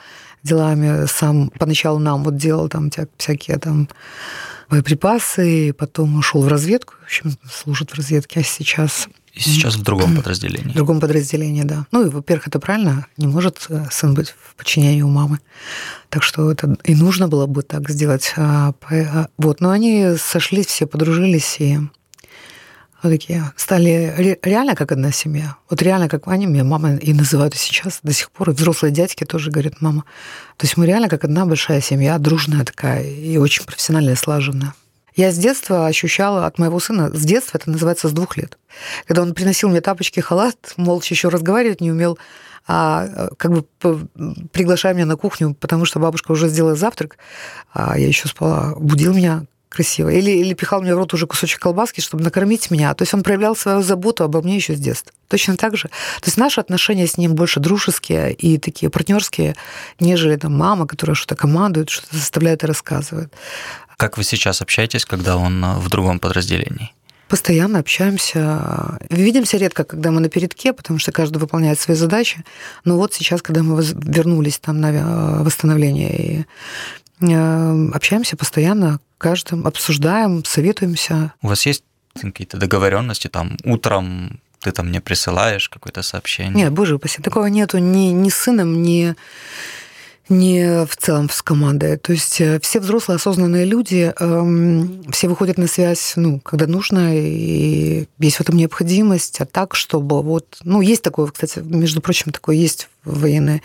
делами. 0.43 1.05
Сам 1.07 1.49
поначалу 1.59 1.99
нам 1.99 2.23
вот 2.23 2.37
делал 2.37 2.69
там 2.69 2.89
всякие 3.17 3.57
там 3.57 3.89
боеприпасы, 4.69 5.73
потом 5.73 6.17
ушел 6.17 6.41
в 6.41 6.47
разведку, 6.47 6.93
в 7.01 7.03
общем, 7.03 7.33
служит 7.51 7.91
в 7.91 7.95
разведке, 7.95 8.39
а 8.39 8.43
сейчас 8.43 9.09
и 9.37 9.41
сейчас 9.41 9.75
в 9.75 9.83
другом 9.83 10.15
подразделении. 10.15 10.71
В 10.71 10.73
другом 10.73 10.99
подразделении, 10.99 11.63
да. 11.63 11.85
Ну 11.91 12.07
и, 12.07 12.09
во-первых, 12.09 12.47
это 12.47 12.59
правильно. 12.59 13.05
Не 13.17 13.27
может 13.27 13.67
э, 13.69 13.85
сын 13.91 14.13
быть 14.15 14.29
в 14.29 14.55
подчинении 14.55 15.03
у 15.03 15.09
мамы. 15.09 15.39
Так 16.09 16.23
что 16.23 16.51
это 16.51 16.75
и 16.83 16.95
нужно 16.95 17.27
было 17.27 17.45
бы 17.45 17.61
так 17.61 17.89
сделать. 17.89 18.33
А, 18.35 18.73
а, 18.89 19.27
вот. 19.37 19.61
Но 19.61 19.69
они 19.69 20.15
сошлись, 20.17 20.65
все 20.65 20.87
подружились 20.87 21.57
и 21.59 21.79
вот 23.03 23.11
такие 23.11 23.51
стали 23.55 24.37
реально 24.41 24.75
как 24.75 24.91
одна 24.91 25.11
семья. 25.11 25.57
Вот 25.69 25.83
реально 25.83 26.09
как 26.09 26.27
они 26.27 26.47
меня 26.47 26.63
мама 26.63 26.95
и 26.95 27.13
называют 27.13 27.53
и 27.53 27.57
сейчас 27.59 27.99
до 28.01 28.11
сих 28.11 28.31
пор. 28.31 28.49
И 28.49 28.53
взрослые 28.53 28.91
дядьки 28.91 29.23
тоже 29.23 29.51
говорят 29.51 29.81
мама. 29.81 30.03
То 30.57 30.65
есть 30.65 30.77
мы 30.77 30.87
реально 30.87 31.09
как 31.09 31.23
одна 31.23 31.45
большая 31.45 31.79
семья, 31.79 32.17
дружная 32.17 32.65
такая 32.65 33.03
и 33.03 33.37
очень 33.37 33.65
профессиональная, 33.65 34.15
слаженная. 34.15 34.73
Я 35.17 35.31
с 35.31 35.37
детства 35.37 35.87
ощущала 35.87 36.45
от 36.45 36.59
моего 36.59 36.79
сына, 36.79 37.09
с 37.11 37.23
детства 37.23 37.57
это 37.57 37.71
называется 37.71 38.07
с 38.07 38.11
двух 38.11 38.37
лет. 38.37 38.59
Когда 39.07 39.23
он 39.23 39.33
приносил 39.33 39.67
мне 39.67 39.81
тапочки, 39.81 40.19
халат, 40.19 40.75
молча 40.77 41.15
еще 41.15 41.29
разговаривать 41.29 41.81
не 41.81 41.91
умел, 41.91 42.19
а 42.67 43.29
как 43.37 43.51
бы 43.51 43.65
приглашая 44.51 44.93
меня 44.93 45.07
на 45.07 45.15
кухню, 45.15 45.55
потому 45.55 45.85
что 45.85 45.99
бабушка 45.99 46.31
уже 46.31 46.49
сделала 46.49 46.75
завтрак, 46.75 47.17
а 47.73 47.97
я 47.97 48.07
еще 48.07 48.27
спала, 48.27 48.75
будил 48.77 49.11
меня 49.13 49.45
красиво. 49.69 50.09
Или, 50.09 50.31
или 50.31 50.53
пихал 50.53 50.81
мне 50.81 50.95
в 50.95 50.97
рот 50.97 51.13
уже 51.13 51.27
кусочек 51.27 51.59
колбаски, 51.59 52.01
чтобы 52.01 52.23
накормить 52.23 52.71
меня. 52.71 52.93
То 52.93 53.03
есть 53.03 53.13
он 53.13 53.23
проявлял 53.23 53.55
свою 53.55 53.81
заботу 53.81 54.23
обо 54.23 54.41
мне 54.41 54.55
еще 54.55 54.75
с 54.75 54.79
детства. 54.79 55.11
Точно 55.27 55.57
так 55.57 55.75
же. 55.75 55.87
То 55.87 56.27
есть 56.27 56.37
наши 56.37 56.59
отношения 56.59 57.07
с 57.07 57.17
ним 57.17 57.35
больше 57.35 57.59
дружеские 57.59 58.33
и 58.33 58.57
такие 58.57 58.89
партнерские, 58.89 59.55
нежели 59.99 60.35
там 60.35 60.57
мама, 60.57 60.87
которая 60.87 61.15
что-то 61.15 61.35
командует, 61.35 61.89
что-то 61.89 62.15
заставляет 62.15 62.63
и 62.63 62.67
рассказывает. 62.67 63.33
Как 63.97 64.17
вы 64.17 64.23
сейчас 64.23 64.61
общаетесь, 64.61 65.05
когда 65.05 65.37
он 65.37 65.63
э, 65.63 65.79
в 65.79 65.89
другом 65.89 66.19
подразделении? 66.19 66.91
Постоянно 67.27 67.79
общаемся. 67.79 68.99
Видимся 69.09 69.57
редко, 69.57 69.83
когда 69.83 70.11
мы 70.11 70.21
на 70.21 70.29
передке, 70.29 70.71
потому 70.71 70.97
что 70.99 71.11
каждый 71.11 71.39
выполняет 71.39 71.79
свои 71.79 71.97
задачи. 71.97 72.43
Но 72.85 72.95
вот 72.95 73.13
сейчас, 73.13 73.41
когда 73.41 73.63
мы 73.63 73.83
вернулись 73.83 74.59
там 74.59 74.79
на 74.79 74.91
э, 74.91 75.43
восстановление, 75.43 76.45
э, 77.19 77.89
общаемся 77.93 78.37
постоянно, 78.37 79.01
каждым 79.17 79.65
обсуждаем, 79.67 80.43
советуемся. 80.45 81.33
У 81.41 81.47
вас 81.47 81.65
есть 81.65 81.83
какие-то 82.19 82.57
договоренности 82.57 83.27
там 83.27 83.57
утром 83.63 84.39
ты 84.59 84.71
там 84.71 84.91
не 84.91 84.99
присылаешь 84.99 85.69
какое-то 85.69 86.01
сообщение? 86.01 86.53
Нет, 86.53 86.73
боже 86.73 86.95
упаси, 86.95 87.21
такого 87.21 87.45
нету 87.45 87.77
ни, 87.77 88.11
ни 88.11 88.29
с 88.29 88.35
сыном, 88.35 88.81
ни 88.81 89.15
не 90.29 90.85
в 90.85 90.95
целом 90.97 91.29
с 91.29 91.41
командой. 91.41 91.97
То 91.97 92.13
есть 92.13 92.41
э, 92.41 92.59
все 92.61 92.79
взрослые 92.79 93.15
осознанные 93.15 93.65
люди, 93.65 94.13
эм, 94.19 95.03
все 95.11 95.27
выходят 95.27 95.57
на 95.57 95.67
связь, 95.67 96.13
ну, 96.15 96.39
когда 96.39 96.67
нужно, 96.67 97.17
и 97.17 98.07
есть 98.19 98.37
в 98.37 98.41
этом 98.41 98.57
необходимость, 98.57 99.41
а 99.41 99.45
так, 99.45 99.75
чтобы 99.75 100.21
вот, 100.21 100.57
ну, 100.63 100.81
есть 100.81 101.01
такое, 101.01 101.27
кстати, 101.27 101.59
между 101.59 102.01
прочим, 102.01 102.31
такое 102.31 102.55
есть 102.55 102.89
в 103.03 103.21
военной 103.21 103.61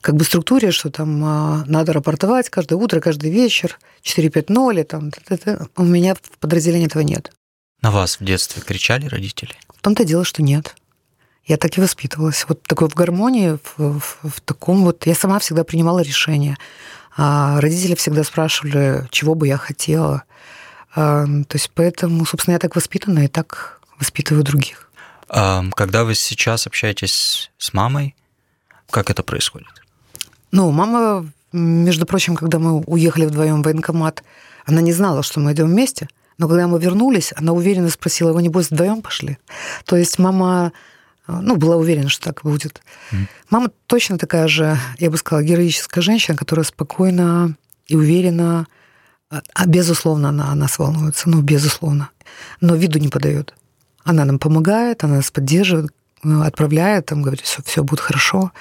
как 0.00 0.16
бы 0.16 0.24
структуре, 0.24 0.72
что 0.72 0.90
там 0.90 1.24
э, 1.24 1.64
надо 1.66 1.92
рапортовать 1.92 2.50
каждое 2.50 2.76
утро, 2.76 3.00
каждый 3.00 3.30
вечер, 3.30 3.78
4-5-0, 4.02 4.84
там, 4.84 5.10
у 5.76 5.84
меня 5.84 6.14
в 6.14 6.38
подразделении 6.38 6.86
этого 6.86 7.02
нет. 7.02 7.32
На 7.82 7.90
вас 7.90 8.20
в 8.20 8.24
детстве 8.24 8.62
кричали 8.62 9.06
родители? 9.06 9.54
В 9.74 9.80
том-то 9.80 10.04
дело, 10.04 10.24
что 10.24 10.42
нет. 10.42 10.74
Я 11.50 11.56
так 11.56 11.76
и 11.76 11.80
воспитывалась. 11.80 12.44
Вот 12.48 12.62
такой 12.62 12.88
в 12.88 12.94
гармонии, 12.94 13.58
в, 13.76 13.98
в, 13.98 14.18
в 14.22 14.40
таком 14.42 14.84
вот... 14.84 15.04
Я 15.04 15.16
сама 15.16 15.40
всегда 15.40 15.64
принимала 15.64 15.98
решения. 15.98 16.56
А 17.16 17.60
родители 17.60 17.96
всегда 17.96 18.22
спрашивали, 18.22 19.08
чего 19.10 19.34
бы 19.34 19.48
я 19.48 19.56
хотела. 19.56 20.22
А, 20.94 21.24
то 21.24 21.56
есть 21.56 21.72
поэтому, 21.74 22.24
собственно, 22.24 22.52
я 22.52 22.60
так 22.60 22.76
воспитана 22.76 23.24
и 23.24 23.26
так 23.26 23.80
воспитываю 23.98 24.44
других. 24.44 24.92
А, 25.28 25.64
когда 25.74 26.04
вы 26.04 26.14
сейчас 26.14 26.68
общаетесь 26.68 27.50
с 27.58 27.72
мамой, 27.74 28.14
как 28.88 29.10
это 29.10 29.24
происходит? 29.24 29.82
Ну, 30.52 30.70
мама, 30.70 31.28
между 31.50 32.06
прочим, 32.06 32.36
когда 32.36 32.60
мы 32.60 32.78
уехали 32.82 33.26
вдвоем 33.26 33.62
в 33.62 33.64
военкомат, 33.64 34.22
она 34.66 34.80
не 34.82 34.92
знала, 34.92 35.24
что 35.24 35.40
мы 35.40 35.52
идем 35.52 35.66
вместе. 35.66 36.08
Но 36.38 36.46
когда 36.46 36.68
мы 36.68 36.78
вернулись, 36.78 37.32
она 37.34 37.52
уверенно 37.52 37.90
спросила, 37.90 38.32
вы, 38.32 38.40
небось, 38.44 38.70
вдвоем 38.70 39.02
пошли? 39.02 39.38
То 39.84 39.96
есть 39.96 40.20
мама 40.20 40.70
ну, 41.42 41.56
была 41.56 41.76
уверена, 41.76 42.08
что 42.08 42.24
так 42.24 42.42
будет. 42.42 42.82
Mm. 43.12 43.26
Мама 43.50 43.70
точно 43.86 44.18
такая 44.18 44.48
же, 44.48 44.78
я 44.98 45.10
бы 45.10 45.16
сказала, 45.16 45.44
героическая 45.44 46.02
женщина, 46.02 46.36
которая 46.36 46.64
спокойно 46.64 47.56
и 47.86 47.96
уверенно, 47.96 48.66
а, 49.30 49.42
а 49.54 49.66
безусловно, 49.66 50.30
она 50.30 50.54
нас 50.54 50.78
волнуется, 50.78 51.28
ну, 51.28 51.40
безусловно, 51.40 52.10
но 52.60 52.74
виду 52.74 52.98
не 52.98 53.08
подает. 53.08 53.54
Она 54.04 54.24
нам 54.24 54.38
помогает, 54.38 55.04
она 55.04 55.16
нас 55.16 55.30
поддерживает, 55.30 55.92
э, 56.24 56.42
отправляет, 56.42 57.06
там 57.06 57.22
говорит, 57.22 57.42
все, 57.42 57.62
все 57.62 57.82
будет 57.82 58.00
хорошо. 58.00 58.52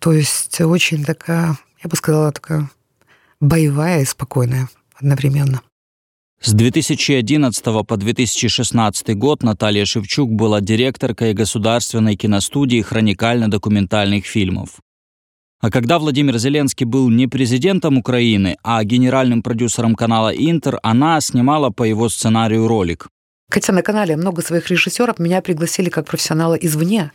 То 0.00 0.12
есть 0.12 0.60
очень 0.60 1.04
такая, 1.04 1.58
я 1.82 1.90
бы 1.90 1.96
сказала, 1.96 2.30
такая 2.32 2.70
боевая 3.40 4.02
и 4.02 4.06
спокойная 4.06 4.68
одновременно. 4.94 5.60
С 6.40 6.52
2011 6.52 7.64
по 7.86 7.96
2016 7.96 9.16
год 9.16 9.42
Наталья 9.42 9.84
Шевчук 9.84 10.30
была 10.30 10.60
директоркой 10.60 11.32
государственной 11.32 12.16
киностудии 12.16 12.82
хроникально-документальных 12.82 14.26
фильмов. 14.26 14.76
А 15.60 15.70
когда 15.70 15.98
Владимир 15.98 16.38
Зеленский 16.38 16.84
был 16.84 17.08
не 17.08 17.26
президентом 17.26 17.98
Украины, 17.98 18.56
а 18.62 18.84
генеральным 18.84 19.42
продюсером 19.42 19.94
канала 19.94 20.28
«Интер», 20.28 20.78
она 20.82 21.20
снимала 21.20 21.70
по 21.70 21.82
его 21.82 22.08
сценарию 22.08 22.68
ролик. 22.68 23.08
Хотя 23.48 23.72
на 23.72 23.82
канале 23.82 24.16
много 24.16 24.42
своих 24.42 24.68
режиссеров 24.70 25.20
меня 25.20 25.40
пригласили 25.40 25.88
как 25.88 26.06
профессионала 26.06 26.54
извне. 26.54 27.12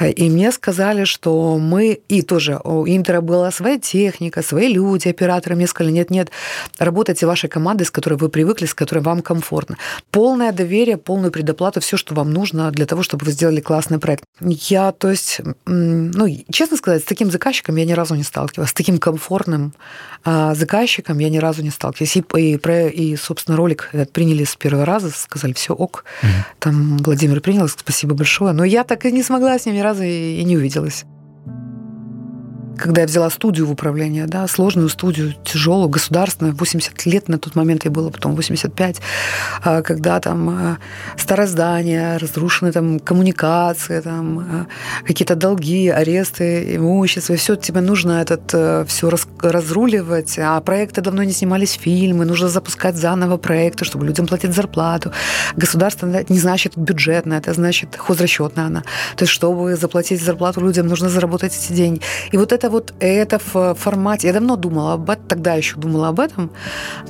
И 0.00 0.30
мне 0.30 0.52
сказали, 0.52 1.02
что 1.02 1.58
мы... 1.58 2.00
И 2.08 2.22
тоже 2.22 2.60
у 2.62 2.86
Интера 2.86 3.20
была 3.20 3.50
своя 3.50 3.80
техника, 3.80 4.42
свои 4.42 4.72
люди, 4.72 5.08
операторы. 5.08 5.56
Мне 5.56 5.66
сказали, 5.66 5.92
нет-нет, 5.92 6.30
работайте 6.78 7.26
вашей 7.26 7.50
командой, 7.50 7.84
с 7.84 7.90
которой 7.90 8.14
вы 8.14 8.28
привыкли, 8.28 8.66
с 8.66 8.74
которой 8.74 9.00
вам 9.00 9.20
комфортно. 9.20 9.76
Полное 10.12 10.52
доверие, 10.52 10.96
полную 10.96 11.32
предоплату, 11.32 11.80
все, 11.80 11.96
что 11.96 12.14
вам 12.14 12.32
нужно 12.32 12.70
для 12.70 12.86
того, 12.86 13.02
чтобы 13.02 13.26
вы 13.26 13.32
сделали 13.32 13.60
классный 13.60 13.98
проект. 13.98 14.22
Я, 14.40 14.92
то 14.92 15.10
есть, 15.10 15.40
ну, 15.66 16.44
честно 16.52 16.76
сказать, 16.76 17.02
с 17.02 17.06
таким 17.06 17.32
заказчиком 17.32 17.74
я 17.76 17.84
ни 17.84 17.92
разу 17.92 18.14
не 18.14 18.22
сталкивалась, 18.22 18.70
с 18.70 18.74
таким 18.74 18.98
комфортным 18.98 19.74
а, 20.24 20.54
заказчиком 20.54 21.18
я 21.18 21.30
ни 21.30 21.38
разу 21.38 21.62
не 21.62 21.70
сталкивалась. 21.70 22.16
И, 22.16 22.24
и, 22.36 22.58
и 22.90 23.16
собственно, 23.16 23.56
ролик 23.56 23.90
приняли 24.12 24.44
с 24.44 24.54
первого 24.54 24.84
раза, 24.84 25.10
сказали, 25.10 25.52
все 25.52 25.63
ок. 25.72 26.04
Угу. 26.22 26.30
Там 26.58 26.96
Владимир 26.98 27.40
принял, 27.40 27.68
спасибо 27.68 28.14
большое. 28.14 28.52
Но 28.52 28.64
я 28.64 28.84
так 28.84 29.04
и 29.06 29.12
не 29.12 29.22
смогла 29.22 29.58
с 29.58 29.66
ним 29.66 29.76
ни 29.76 29.80
разу 29.80 30.02
и, 30.02 30.40
и 30.40 30.44
не 30.44 30.56
увиделась 30.56 31.04
когда 32.78 33.02
я 33.02 33.06
взяла 33.06 33.30
студию 33.30 33.66
в 33.66 33.72
управление, 33.72 34.26
да, 34.26 34.46
сложную 34.46 34.88
студию, 34.88 35.34
тяжелую, 35.44 35.88
государственную, 35.88 36.54
80 36.54 37.06
лет 37.06 37.28
на 37.28 37.38
тот 37.38 37.54
момент 37.54 37.84
ей 37.84 37.90
было, 37.90 38.10
потом 38.10 38.34
85, 38.34 39.00
а, 39.62 39.82
когда 39.82 40.20
там 40.20 40.48
а, 40.48 40.78
старое 41.16 41.46
здание, 41.46 42.16
разрушены 42.16 42.72
там 42.72 42.98
коммуникации, 43.00 44.00
там 44.00 44.38
а, 44.38 44.66
какие-то 45.06 45.34
долги, 45.34 45.88
аресты, 45.88 46.76
имущество, 46.76 47.36
все 47.36 47.56
тебе 47.56 47.80
нужно 47.80 48.22
этот 48.22 48.42
э, 48.52 48.84
все 48.86 49.10
раз, 49.10 49.26
разруливать, 49.40 50.38
а 50.38 50.60
проекты 50.60 51.00
давно 51.00 51.22
не 51.24 51.32
снимались 51.32 51.72
фильмы, 51.72 52.24
нужно 52.24 52.48
запускать 52.48 52.96
заново 52.96 53.36
проекты, 53.36 53.84
чтобы 53.84 54.06
людям 54.06 54.26
платить 54.26 54.54
зарплату. 54.54 55.12
Государство 55.56 56.06
не 56.06 56.38
значит 56.38 56.76
бюджетное, 56.76 57.38
это 57.38 57.52
значит 57.52 57.96
хозрасчетная 57.96 58.66
она. 58.66 58.80
То 59.16 59.24
есть, 59.24 59.32
чтобы 59.32 59.76
заплатить 59.76 60.22
зарплату 60.22 60.60
людям, 60.60 60.86
нужно 60.86 61.08
заработать 61.08 61.56
эти 61.56 61.72
деньги. 61.72 62.00
И 62.32 62.36
вот 62.36 62.52
это 62.52 62.63
это 62.64 62.70
вот 62.70 62.94
это 62.98 63.38
в 63.38 63.74
формате... 63.74 64.28
Я 64.28 64.32
давно 64.32 64.56
думала 64.56 64.94
об 64.94 65.10
этом, 65.10 65.26
тогда 65.28 65.54
еще 65.54 65.76
думала 65.76 66.08
об 66.08 66.20
этом, 66.20 66.50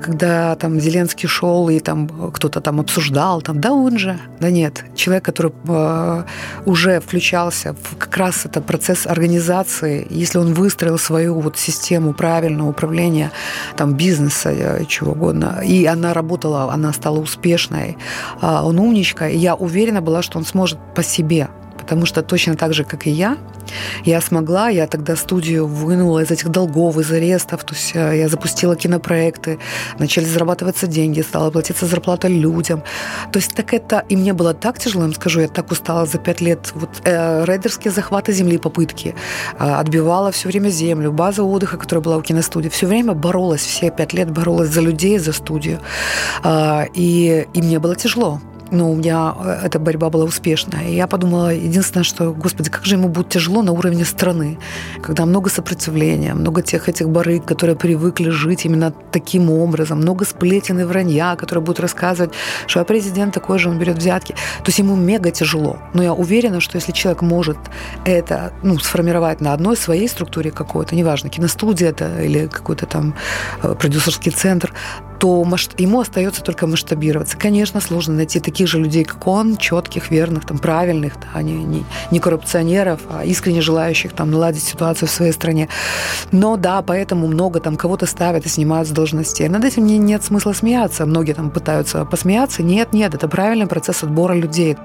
когда 0.00 0.56
там 0.56 0.80
Зеленский 0.80 1.28
шел 1.28 1.68
и 1.68 1.78
там 1.78 2.08
кто-то 2.32 2.60
там 2.60 2.80
обсуждал, 2.80 3.40
там, 3.40 3.60
да 3.60 3.72
он 3.72 3.98
же, 3.98 4.18
да 4.40 4.50
нет. 4.50 4.84
Человек, 4.96 5.24
который 5.24 5.52
э, 5.68 6.24
уже 6.66 7.00
включался 7.00 7.74
в 7.74 7.96
как 7.96 8.16
раз 8.16 8.46
это 8.46 8.60
процесс 8.60 9.06
организации, 9.06 10.06
если 10.10 10.38
он 10.38 10.54
выстроил 10.54 10.98
свою 10.98 11.40
вот 11.40 11.56
систему 11.56 12.14
правильного 12.14 12.70
управления 12.70 13.30
там 13.76 13.94
бизнеса, 13.94 14.50
э, 14.50 14.84
чего 14.88 15.12
угодно, 15.12 15.60
и 15.64 15.86
она 15.86 16.14
работала, 16.14 16.72
она 16.72 16.92
стала 16.92 17.20
успешной, 17.20 17.96
э, 18.42 18.60
он 18.64 18.80
умничка, 18.80 19.28
и 19.28 19.36
я 19.36 19.54
уверена 19.54 20.00
была, 20.00 20.22
что 20.22 20.38
он 20.38 20.44
сможет 20.44 20.78
по 20.96 21.04
себе 21.04 21.48
потому 21.84 22.06
что 22.06 22.22
точно 22.22 22.56
так 22.56 22.72
же, 22.72 22.84
как 22.84 23.06
и 23.06 23.10
я, 23.10 23.36
я 24.04 24.20
смогла, 24.22 24.70
я 24.70 24.86
тогда 24.86 25.16
студию 25.16 25.66
вынула 25.66 26.20
из 26.22 26.30
этих 26.30 26.48
долгов, 26.48 26.96
из 26.96 27.12
арестов, 27.12 27.62
то 27.62 27.74
есть 27.74 27.92
э, 27.94 28.18
я 28.18 28.28
запустила 28.28 28.74
кинопроекты, 28.74 29.58
начали 29.98 30.24
зарабатываться 30.24 30.86
деньги, 30.86 31.20
стала 31.20 31.50
платиться 31.50 31.86
зарплата 31.86 32.28
людям. 32.28 32.82
То 33.32 33.38
есть 33.38 33.54
так 33.54 33.74
это, 33.74 34.02
и 34.08 34.16
мне 34.16 34.32
было 34.32 34.54
так 34.54 34.78
тяжело, 34.78 35.02
я 35.02 35.08
вам 35.08 35.14
скажу, 35.14 35.40
я 35.40 35.48
так 35.48 35.70
устала 35.70 36.06
за 36.06 36.18
пять 36.18 36.40
лет. 36.40 36.72
Вот 36.74 36.88
э, 37.04 37.44
рейдерские 37.44 37.92
захваты 37.92 38.32
земли, 38.32 38.56
попытки, 38.56 39.14
э, 39.58 39.64
отбивала 39.64 40.30
все 40.30 40.48
время 40.48 40.70
землю, 40.70 41.12
база 41.12 41.42
отдыха, 41.42 41.76
которая 41.76 42.02
была 42.02 42.16
у 42.16 42.22
киностудии, 42.22 42.70
все 42.70 42.86
время 42.86 43.12
боролась, 43.12 43.62
все 43.62 43.90
пять 43.90 44.14
лет 44.14 44.30
боролась 44.30 44.70
за 44.70 44.80
людей, 44.80 45.18
за 45.18 45.32
студию. 45.32 45.80
Э, 46.44 46.86
и, 46.94 47.46
и 47.52 47.62
мне 47.62 47.78
было 47.78 47.94
тяжело 47.94 48.40
ну, 48.74 48.92
у 48.92 48.96
меня 48.96 49.34
э, 49.38 49.60
эта 49.64 49.78
борьба 49.78 50.10
была 50.10 50.24
успешная. 50.24 50.88
И 50.88 50.94
я 50.94 51.06
подумала, 51.06 51.54
единственное, 51.54 52.04
что, 52.04 52.32
господи, 52.32 52.70
как 52.70 52.84
же 52.84 52.96
ему 52.96 53.08
будет 53.08 53.28
тяжело 53.28 53.62
на 53.62 53.72
уровне 53.72 54.04
страны, 54.04 54.58
когда 55.02 55.24
много 55.26 55.50
сопротивления, 55.50 56.34
много 56.34 56.62
тех 56.62 56.88
этих 56.88 57.08
барыг, 57.08 57.44
которые 57.44 57.76
привыкли 57.76 58.30
жить 58.30 58.64
именно 58.64 58.92
таким 59.12 59.50
образом, 59.50 59.98
много 59.98 60.24
сплетен 60.24 60.80
и 60.80 60.84
вранья, 60.84 61.36
которые 61.36 61.62
будут 61.62 61.80
рассказывать, 61.80 62.32
что 62.66 62.80
а 62.80 62.84
президент 62.84 63.34
такой 63.34 63.58
же, 63.58 63.70
он 63.70 63.78
берет 63.78 63.98
взятки. 63.98 64.32
То 64.32 64.66
есть 64.66 64.78
ему 64.78 64.96
мега 64.96 65.30
тяжело. 65.30 65.78
Но 65.94 66.02
я 66.02 66.12
уверена, 66.12 66.60
что 66.60 66.76
если 66.76 66.92
человек 66.92 67.22
может 67.22 67.58
это 68.04 68.52
ну, 68.62 68.78
сформировать 68.78 69.40
на 69.40 69.52
одной 69.52 69.76
своей 69.76 70.08
структуре 70.08 70.50
какой-то, 70.50 70.96
неважно, 70.96 71.30
киностудия 71.30 71.90
это 71.90 72.20
или 72.20 72.48
какой-то 72.48 72.86
там 72.86 73.14
э, 73.62 73.74
продюсерский 73.74 74.32
центр, 74.32 74.72
то 75.18 75.44
ему 75.78 76.00
остается 76.00 76.42
только 76.42 76.66
масштабироваться. 76.66 77.38
Конечно, 77.38 77.80
сложно 77.80 78.14
найти 78.14 78.40
таких 78.40 78.63
же 78.66 78.78
людей, 78.78 79.04
как 79.04 79.26
он, 79.26 79.56
четких, 79.56 80.10
верных, 80.10 80.46
там, 80.46 80.58
правильных, 80.58 81.14
да, 81.20 81.42
не, 81.42 81.52
не, 81.52 81.84
не 82.10 82.18
коррупционеров, 82.18 83.00
а 83.10 83.24
искренне 83.24 83.60
желающих 83.60 84.12
там, 84.12 84.30
наладить 84.30 84.62
ситуацию 84.62 85.08
в 85.08 85.10
своей 85.10 85.32
стране. 85.32 85.68
Но 86.32 86.56
да, 86.56 86.82
поэтому 86.82 87.26
много 87.26 87.60
там 87.60 87.76
кого-то 87.76 88.06
ставят 88.06 88.46
и 88.46 88.48
снимают 88.48 88.88
с 88.88 88.90
должностей. 88.90 89.48
Над 89.48 89.64
этим 89.64 89.86
не, 89.86 89.98
нет 89.98 90.22
смысла 90.24 90.52
смеяться. 90.52 91.06
Многие 91.06 91.32
там 91.32 91.50
пытаются 91.50 92.04
посмеяться. 92.04 92.62
Нет, 92.62 92.92
нет, 92.92 93.14
это 93.14 93.28
правильный 93.28 93.66
процесс 93.66 94.02
отбора 94.02 94.34
людей. 94.34 94.76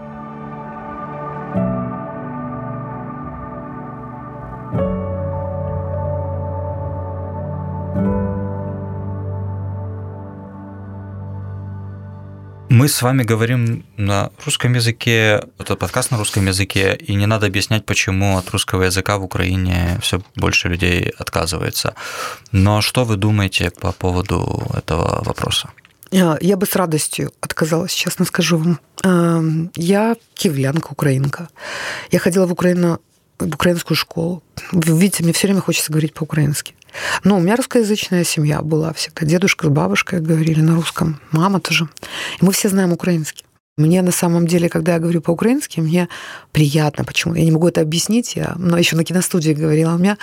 Мы 12.69 12.87
с 12.87 13.01
вами 13.01 13.23
говорим 13.23 13.83
на 13.97 14.29
русском 14.45 14.75
языке, 14.75 15.41
это 15.57 15.75
подкаст 15.75 16.11
на 16.11 16.17
русском 16.17 16.45
языке, 16.45 16.95
и 16.95 17.15
не 17.15 17.25
надо 17.25 17.47
объяснять, 17.47 17.83
почему 17.83 18.37
от 18.37 18.51
русского 18.51 18.83
языка 18.83 19.17
в 19.17 19.23
Украине 19.23 19.97
все 20.03 20.21
больше 20.35 20.69
людей 20.69 21.11
отказывается. 21.17 21.95
Но 22.51 22.81
что 22.81 23.05
вы 23.05 23.15
думаете 23.15 23.71
по 23.71 23.91
поводу 23.91 24.67
этого 24.77 25.23
вопроса? 25.23 25.69
Я 26.11 26.57
бы 26.57 26.67
с 26.67 26.75
радостью 26.75 27.31
отказалась, 27.41 27.91
честно 27.91 28.25
скажу 28.25 28.57
вам. 28.57 28.79
Эм, 29.03 29.71
я 29.75 30.15
киевлянка, 30.35 30.91
украинка. 30.91 31.49
Я 32.11 32.19
ходила 32.19 32.45
в 32.45 32.51
Украину 32.51 32.99
в 33.39 33.55
украинскую 33.55 33.97
школу. 33.97 34.43
Видите, 34.71 35.23
мне 35.23 35.33
все 35.33 35.47
время 35.47 35.61
хочется 35.61 35.91
говорить 35.91 36.13
по-украински. 36.13 36.75
Ну, 37.24 37.36
у 37.36 37.40
меня 37.40 37.56
русскоязычная 37.56 38.24
семья 38.24 38.62
была 38.62 38.92
всегда. 38.92 39.26
Дедушка 39.26 39.66
с 39.66 39.70
бабушкой 39.70 40.20
говорили 40.20 40.60
на 40.60 40.74
русском, 40.74 41.20
мама 41.32 41.60
тоже. 41.60 41.88
И 42.40 42.44
мы 42.44 42.52
все 42.52 42.68
знаем 42.68 42.92
украинский. 42.92 43.44
Мне 43.76 44.02
на 44.02 44.12
самом 44.12 44.46
деле, 44.46 44.68
когда 44.68 44.92
я 44.92 44.98
говорю 45.00 45.20
по-украински, 45.20 45.80
мне 45.80 46.08
приятно. 46.52 47.04
Почему? 47.04 47.34
Я 47.34 47.44
не 47.44 47.50
могу 47.50 47.66
это 47.66 47.80
объяснить. 47.80 48.36
Я, 48.36 48.54
но 48.56 48.78
еще 48.78 48.96
на 48.96 49.04
киностудии 49.04 49.52
говорила. 49.52 49.94
У 49.94 49.98
меня 49.98 50.16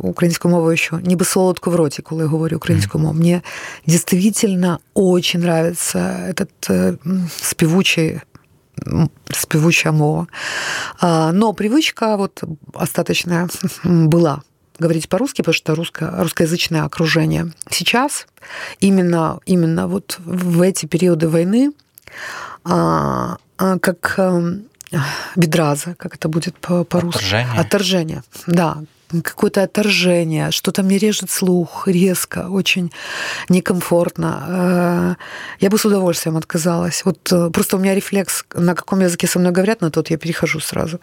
українську 0.00 0.48
мову 0.48 0.72
еще 0.72 0.98
ніби 1.02 1.24
солодко 1.24 1.70
в 1.70 1.74
роті, 1.74 2.02
коли 2.02 2.22
я 2.22 2.28
говорю 2.28 2.56
українську 2.56 2.98
мову. 2.98 3.14
Мне 3.14 3.42
действительно 3.86 4.78
очень 4.94 5.40
нравится 5.40 5.98
этот 6.28 6.50
э, 6.68 6.96
спевучий 7.42 8.20
спевучая 9.34 9.92
мова. 9.92 10.26
Но 11.02 11.52
привычка 11.52 12.16
вот 12.16 12.42
остаточная 12.74 13.48
была 13.84 14.42
говорить 14.79 15.09
по-русски, 15.09 15.41
потому 15.41 15.53
что 15.53 15.75
русско, 15.75 16.13
русскоязычное 16.17 16.83
окружение. 16.83 17.51
Сейчас 17.69 18.27
именно, 18.79 19.39
именно 19.45 19.87
вот 19.87 20.19
в 20.23 20.61
эти 20.61 20.85
периоды 20.85 21.27
войны 21.29 21.71
а, 22.63 23.37
а, 23.57 23.79
как 23.79 24.19
бедраза, 25.35 25.89
эм, 25.89 25.95
как 25.95 26.15
это 26.15 26.29
будет 26.29 26.55
по-русски? 26.57 27.17
Отторжение. 27.17 27.59
Отторжение, 27.59 28.23
да 28.47 28.77
какое-то 29.23 29.63
отторжение, 29.63 30.51
что-то 30.51 30.83
мне 30.83 30.97
режет 30.97 31.29
слух 31.29 31.87
резко, 31.87 32.47
очень 32.49 32.91
некомфортно. 33.49 34.45
Э, 34.47 35.15
я 35.59 35.69
бы 35.69 35.77
с 35.77 35.85
удовольствием 35.85 36.37
отказалась. 36.37 37.05
Вот 37.05 37.31
э, 37.31 37.49
просто 37.51 37.77
у 37.77 37.79
меня 37.79 37.95
рефлекс, 37.95 38.45
на 38.53 38.75
каком 38.75 39.01
языке 39.01 39.27
со 39.27 39.39
мной 39.39 39.51
говорят, 39.51 39.81
на 39.81 39.91
тот 39.91 40.09
я 40.09 40.17
перехожу 40.17 40.59
сразу. 40.59 40.99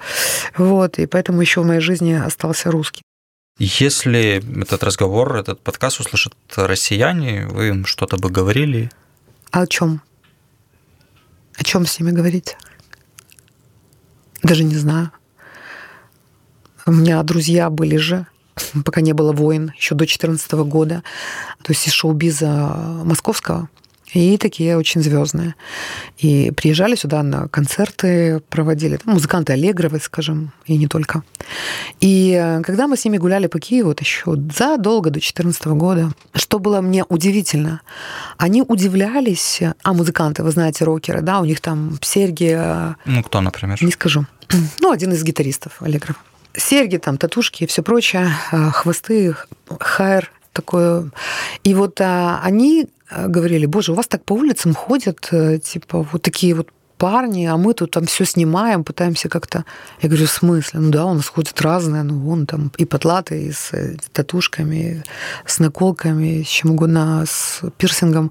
Вот, 0.56 0.98
и 0.98 1.06
поэтому 1.06 1.40
еще 1.40 1.60
в 1.60 1.66
моей 1.66 1.80
жизни 1.80 2.12
остался 2.12 2.70
русский. 2.70 3.02
Если 3.58 4.42
этот 4.62 4.82
разговор, 4.82 5.36
этот 5.36 5.60
подкаст 5.60 6.00
услышат 6.00 6.34
россияне, 6.56 7.46
вы 7.46 7.68
им 7.68 7.84
что-то 7.84 8.16
бы 8.16 8.30
говорили? 8.30 8.90
А 9.50 9.62
о 9.62 9.66
чем? 9.66 10.00
О 11.56 11.62
чем 11.62 11.86
с 11.86 12.00
ними 12.00 12.12
говорить? 12.12 12.56
Даже 14.42 14.64
не 14.64 14.76
знаю. 14.76 15.12
У 16.86 16.92
меня 16.92 17.22
друзья 17.22 17.68
были 17.68 17.96
же, 17.96 18.26
пока 18.84 19.02
не 19.02 19.12
было 19.12 19.32
войн, 19.32 19.72
еще 19.76 19.94
до 19.94 20.00
2014 20.00 20.52
года, 20.52 21.02
то 21.62 21.72
есть 21.72 21.86
из 21.86 21.92
шоу-биза 21.92 22.48
московского. 23.04 23.68
И 24.12 24.36
такие 24.36 24.76
очень 24.76 25.02
звездные. 25.02 25.54
И 26.18 26.50
приезжали 26.50 26.94
сюда 26.94 27.22
на 27.22 27.48
концерты, 27.48 28.40
проводили. 28.48 28.96
Там 28.96 29.14
музыканты 29.14 29.54
Аллегровы, 29.54 30.00
скажем, 30.00 30.52
и 30.66 30.76
не 30.76 30.86
только. 30.86 31.22
И 32.00 32.60
когда 32.62 32.86
мы 32.86 32.96
с 32.96 33.04
ними 33.04 33.16
гуляли 33.16 33.46
по 33.46 33.58
Киеву, 33.58 33.88
вот 33.88 34.00
еще 34.00 34.36
задолго 34.56 35.10
до 35.10 35.14
2014 35.14 35.66
года, 35.66 36.12
что 36.34 36.58
было 36.58 36.80
мне 36.80 37.04
удивительно, 37.04 37.80
они 38.36 38.62
удивлялись, 38.62 39.60
а 39.82 39.92
музыканты, 39.92 40.42
вы 40.42 40.50
знаете, 40.50 40.84
рокеры, 40.84 41.22
да, 41.22 41.40
у 41.40 41.44
них 41.44 41.60
там 41.60 41.98
серьги... 42.02 42.58
Ну, 43.06 43.22
кто, 43.22 43.40
например? 43.40 43.82
Не 43.82 43.92
скажу. 43.92 44.26
Ну, 44.80 44.90
один 44.90 45.12
из 45.12 45.22
гитаристов 45.22 45.80
Аллегров 45.80 46.16
серьги, 46.54 46.96
там, 46.98 47.18
татушки 47.18 47.64
и 47.64 47.66
все 47.66 47.82
прочее, 47.82 48.28
а, 48.50 48.70
хвосты, 48.70 49.34
хайр 49.80 50.30
такое. 50.52 51.10
И 51.64 51.74
вот 51.74 52.00
а, 52.00 52.40
они 52.42 52.88
а, 53.10 53.28
говорили, 53.28 53.66
боже, 53.66 53.92
у 53.92 53.94
вас 53.94 54.06
так 54.06 54.24
по 54.24 54.32
улицам 54.34 54.74
ходят, 54.74 55.28
э, 55.32 55.58
типа, 55.58 56.06
вот 56.12 56.22
такие 56.22 56.54
вот 56.54 56.68
парни, 57.02 57.46
а 57.46 57.56
мы 57.56 57.74
тут 57.74 57.90
там 57.90 58.04
все 58.04 58.24
снимаем, 58.24 58.84
пытаемся 58.84 59.28
как-то... 59.28 59.64
Я 60.02 60.08
говорю, 60.08 60.26
в 60.26 60.30
смысле? 60.30 60.80
Ну 60.80 60.90
да, 60.90 61.04
у 61.04 61.14
нас 61.14 61.26
ходят 61.26 61.60
разные, 61.60 62.04
ну 62.04 62.14
вон 62.20 62.46
там 62.46 62.70
и 62.78 62.84
потлатые, 62.84 63.48
и 63.48 63.52
с 63.52 63.72
э, 63.72 63.96
татушками, 64.12 65.02
с 65.44 65.58
наколками, 65.58 66.44
с 66.44 66.46
чем 66.46 66.70
угодно, 66.70 67.24
с 67.26 67.60
пирсингом. 67.76 68.30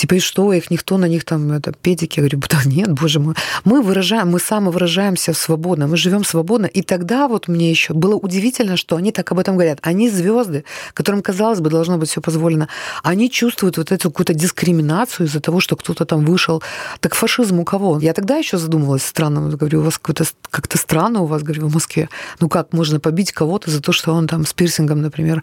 Типа, 0.00 0.14
и 0.14 0.20
что, 0.20 0.50
их 0.54 0.70
никто 0.70 0.96
на 0.96 1.08
них 1.08 1.24
там, 1.24 1.52
это, 1.52 1.72
педики, 1.72 2.20
я 2.20 2.22
говорю, 2.22 2.40
да 2.48 2.62
нет, 2.64 2.90
боже 2.92 3.20
мой. 3.20 3.34
Мы 3.64 3.82
выражаем, 3.82 4.30
мы 4.30 4.40
самовыражаемся 4.40 5.34
свободно, 5.34 5.86
мы 5.86 5.98
живем 5.98 6.24
свободно. 6.24 6.64
И 6.64 6.80
тогда 6.80 7.28
вот 7.28 7.48
мне 7.48 7.70
еще 7.70 7.92
было 7.92 8.14
удивительно, 8.14 8.78
что 8.78 8.96
они 8.96 9.12
так 9.12 9.30
об 9.32 9.38
этом 9.38 9.56
говорят. 9.56 9.78
Они 9.82 10.08
звезды, 10.08 10.64
которым, 10.94 11.20
казалось 11.20 11.60
бы, 11.60 11.68
должно 11.68 11.98
быть 11.98 12.08
все 12.08 12.22
позволено. 12.22 12.68
Они 13.02 13.28
чувствуют 13.30 13.76
вот 13.76 13.92
эту 13.92 14.10
какую-то 14.10 14.32
дискриминацию 14.32 15.26
из-за 15.26 15.40
того, 15.40 15.60
что 15.60 15.76
кто-то 15.76 16.06
там 16.06 16.24
вышел. 16.24 16.62
Так 17.00 17.14
фашизм 17.14 17.58
у 17.60 17.64
кого? 17.64 17.89
Я 17.98 18.12
тогда 18.12 18.36
еще 18.36 18.58
задумывалась 18.58 19.02
странно. 19.02 19.56
Говорю, 19.56 19.80
у 19.80 19.82
вас 19.82 19.98
как-то 19.98 20.78
странно 20.78 21.20
у 21.20 21.26
вас, 21.26 21.42
говорю, 21.42 21.68
в 21.68 21.74
Москве. 21.74 22.08
Ну 22.40 22.48
как 22.48 22.72
можно 22.72 23.00
побить 23.00 23.32
кого-то 23.32 23.70
за 23.70 23.80
то, 23.80 23.92
что 23.92 24.12
он 24.12 24.26
там 24.26 24.46
с 24.46 24.52
пирсингом, 24.52 25.02
например, 25.02 25.42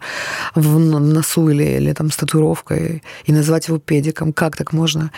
в 0.54 0.78
носу 0.78 1.48
или, 1.48 1.64
или 1.64 1.92
там 1.92 2.10
с 2.10 2.16
татуировкой, 2.16 3.02
и 3.24 3.32
назвать 3.32 3.68
его 3.68 3.78
педиком? 3.78 4.32
Как 4.32 4.56
так 4.56 4.72
можно? 4.72 5.10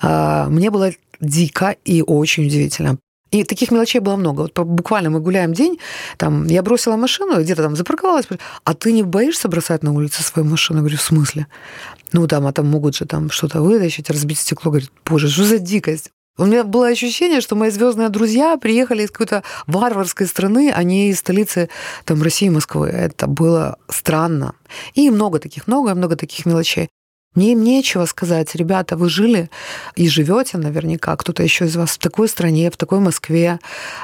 А, 0.00 0.48
мне 0.48 0.70
было 0.70 0.92
дико 1.20 1.76
и 1.84 2.02
очень 2.02 2.46
удивительно. 2.46 2.98
И 3.30 3.44
таких 3.44 3.70
мелочей 3.70 4.00
было 4.00 4.16
много. 4.16 4.42
Вот 4.42 4.58
буквально 4.58 5.10
мы 5.10 5.20
гуляем 5.20 5.52
день, 5.52 5.78
там, 6.16 6.46
я 6.46 6.62
бросила 6.62 6.96
машину, 6.96 7.40
где-то 7.40 7.62
там 7.62 7.76
запарковалась, 7.76 8.26
а 8.64 8.74
ты 8.74 8.92
не 8.92 9.02
боишься 9.02 9.48
бросать 9.48 9.82
на 9.82 9.92
улице 9.92 10.22
свою 10.22 10.48
машину? 10.48 10.78
Я 10.78 10.82
говорю, 10.82 10.96
в 10.96 11.02
смысле? 11.02 11.46
Ну, 12.12 12.26
там, 12.26 12.46
а 12.46 12.52
там 12.52 12.66
могут 12.66 12.96
же 12.96 13.04
там 13.04 13.30
что-то 13.30 13.60
вытащить, 13.60 14.08
разбить 14.08 14.38
стекло. 14.38 14.70
Говорит, 14.70 14.90
боже, 15.04 15.28
что 15.28 15.44
за 15.44 15.58
дикость? 15.58 16.10
У 16.38 16.44
меня 16.44 16.62
было 16.62 16.86
ощущение, 16.86 17.40
что 17.40 17.56
мои 17.56 17.70
звездные 17.70 18.10
друзья 18.10 18.56
приехали 18.56 19.02
из 19.02 19.10
какой-то 19.10 19.42
варварской 19.66 20.26
страны, 20.26 20.72
а 20.74 20.84
не 20.84 21.10
из 21.10 21.18
столицы 21.18 21.68
там, 22.04 22.22
России, 22.22 22.48
Москвы. 22.48 22.88
Это 22.88 23.26
было 23.26 23.76
странно. 23.88 24.54
И 24.94 25.10
много 25.10 25.40
таких, 25.40 25.66
много-много 25.66 26.14
таких 26.14 26.46
мелочей. 26.46 26.90
Мне 27.38 27.52
им 27.52 27.62
нечего 27.62 28.04
сказать. 28.06 28.56
Ребята, 28.56 28.96
вы 28.96 29.08
жили 29.08 29.48
и 29.94 30.08
живете 30.08 30.58
наверняка, 30.58 31.14
кто-то 31.14 31.44
еще 31.44 31.66
из 31.66 31.76
вас 31.76 31.90
в 31.90 31.98
такой 31.98 32.28
стране, 32.28 32.68
в 32.68 32.76
такой 32.76 32.98
Москве. 32.98 33.60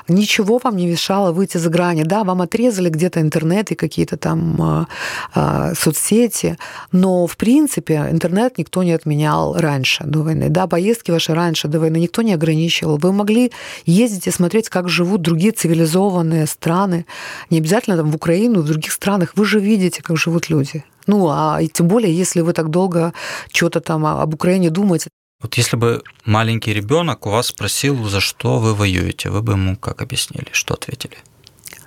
Ничего 0.06 0.60
вам 0.62 0.76
не 0.76 0.86
мешало 0.86 1.32
выйти 1.32 1.58
за 1.58 1.68
грани. 1.68 2.04
Да, 2.04 2.22
вам 2.22 2.42
отрезали 2.42 2.90
где-то 2.90 3.20
интернет 3.20 3.72
и 3.72 3.74
какие-то 3.74 4.16
там 4.16 4.56
э, 4.62 4.86
э, 5.34 5.74
соцсети, 5.76 6.58
но 6.92 7.26
в 7.26 7.36
принципе 7.36 8.06
интернет 8.12 8.56
никто 8.56 8.84
не 8.84 8.92
отменял 8.92 9.56
раньше 9.58 10.04
до 10.04 10.20
войны. 10.20 10.48
Да, 10.48 10.68
поездки 10.68 11.10
ваши 11.10 11.34
раньше 11.34 11.66
до 11.66 11.80
войны 11.80 11.96
никто 11.96 12.22
не 12.22 12.34
ограничивал. 12.34 12.98
Вы 12.98 13.12
могли 13.12 13.50
ездить 13.84 14.28
и 14.28 14.30
смотреть, 14.30 14.68
как 14.68 14.88
живут 14.88 15.22
другие 15.22 15.50
цивилизованные 15.50 16.46
страны. 16.46 17.04
Не 17.50 17.58
обязательно 17.58 17.96
там 17.96 18.12
в 18.12 18.14
Украину, 18.14 18.60
в 18.60 18.66
других 18.66 18.92
странах. 18.92 19.32
Вы 19.34 19.44
же 19.44 19.58
видите, 19.58 20.04
как 20.04 20.16
живут 20.16 20.50
люди. 20.50 20.84
Ну, 21.06 21.28
а 21.28 21.58
и 21.60 21.68
тем 21.68 21.88
более, 21.88 22.16
если 22.16 22.40
вы 22.40 22.52
так 22.52 22.70
долго 22.70 23.12
что-то 23.52 23.80
там 23.80 24.06
об 24.06 24.34
Украине 24.34 24.70
думаете. 24.70 25.08
Вот 25.40 25.54
если 25.54 25.76
бы 25.76 26.02
маленький 26.24 26.72
ребенок 26.72 27.26
у 27.26 27.30
вас 27.30 27.48
спросил, 27.48 28.08
за 28.08 28.20
что 28.20 28.58
вы 28.58 28.74
воюете, 28.74 29.30
вы 29.30 29.42
бы 29.42 29.52
ему 29.52 29.76
как 29.76 30.00
объяснили, 30.02 30.48
что 30.52 30.74
ответили? 30.74 31.16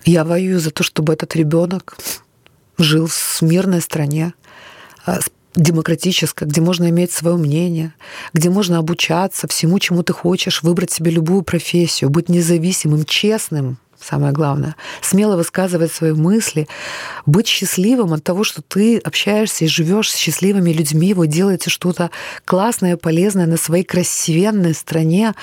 Я 0.05 0.23
воюю 0.23 0.59
за 0.59 0.71
то, 0.71 0.83
чтобы 0.83 1.13
этот 1.13 1.35
ребенок 1.35 1.97
жил 2.77 3.07
в 3.07 3.41
мирной 3.41 3.81
стране, 3.81 4.33
а, 5.05 5.19
демократической, 5.55 6.45
где 6.45 6.61
можно 6.61 6.89
иметь 6.89 7.11
свое 7.11 7.35
мнение, 7.35 7.93
где 8.33 8.49
можно 8.49 8.77
обучаться 8.77 9.47
всему, 9.47 9.79
чему 9.79 10.03
ты 10.03 10.13
хочешь, 10.13 10.61
выбрать 10.63 10.91
себе 10.91 11.11
любую 11.11 11.41
профессию, 11.41 12.09
быть 12.09 12.29
независимым, 12.29 13.05
честным, 13.05 13.79
самое 13.99 14.31
главное, 14.31 14.75
смело 15.01 15.35
высказывать 15.35 15.91
свои 15.91 16.13
мысли, 16.13 16.67
быть 17.25 17.47
счастливым 17.47 18.13
от 18.13 18.23
того, 18.23 18.43
что 18.43 18.61
ты 18.61 18.97
общаешься 18.97 19.65
и 19.65 19.67
живешь 19.67 20.11
с 20.11 20.15
счастливыми 20.15 20.71
людьми, 20.71 21.13
вы 21.13 21.27
делаете 21.27 21.69
что-то 21.69 22.11
классное, 22.45 22.97
полезное 22.97 23.47
на 23.47 23.57
своей 23.57 23.83
красивенной 23.83 24.73
стране. 24.73 25.33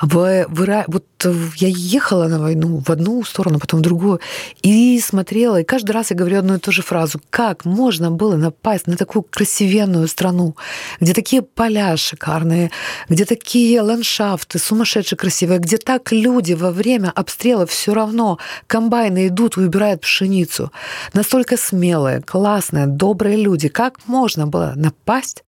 Вот 0.00 1.08
я 1.56 1.68
ехала 1.68 2.28
на 2.28 2.38
войну 2.40 2.82
в 2.86 2.90
одну 2.90 3.24
сторону, 3.24 3.58
потом 3.58 3.80
в 3.80 3.82
другую, 3.82 4.20
и 4.62 5.00
смотрела, 5.00 5.60
и 5.60 5.64
каждый 5.64 5.90
раз 5.90 6.10
я 6.10 6.16
говорю 6.16 6.38
одну 6.38 6.54
и 6.54 6.58
ту 6.58 6.70
же 6.70 6.82
фразу. 6.82 7.20
Как 7.30 7.64
можно 7.64 8.10
было 8.10 8.36
напасть 8.36 8.86
на 8.86 8.96
такую 8.96 9.24
красивенную 9.24 10.06
страну, 10.08 10.56
где 11.00 11.14
такие 11.14 11.42
поля 11.42 11.96
шикарные, 11.96 12.70
где 13.08 13.24
такие 13.24 13.80
ландшафты 13.80 14.58
сумасшедшие 14.58 15.18
красивые, 15.18 15.58
где 15.58 15.76
так 15.76 16.12
люди 16.12 16.52
во 16.52 16.70
время 16.70 17.12
обстрела 17.14 17.66
все 17.66 17.87
равно 17.94 18.38
комбайны 18.66 19.28
идут 19.28 19.56
и 19.56 19.60
убирают 19.60 20.02
пшеницу. 20.02 20.72
Настолько 21.12 21.56
смелые, 21.56 22.20
классные, 22.20 22.86
добрые 22.86 23.36
люди. 23.36 23.68
Как 23.68 24.06
можно 24.06 24.46
было 24.46 24.72
напасть? 24.76 25.44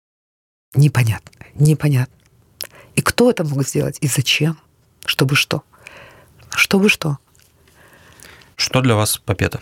Непонятно, 0.75 1.31
непонятно. 1.55 2.13
И 2.95 3.01
кто 3.01 3.29
это 3.29 3.43
мог 3.43 3.63
сделать, 3.67 3.97
и 4.01 4.07
зачем? 4.07 4.57
Чтобы 5.05 5.35
что? 5.35 5.63
Чтобы 6.49 6.89
что? 6.89 7.17
Что 8.55 8.81
для 8.81 8.95
вас 8.95 9.17
победа? 9.17 9.61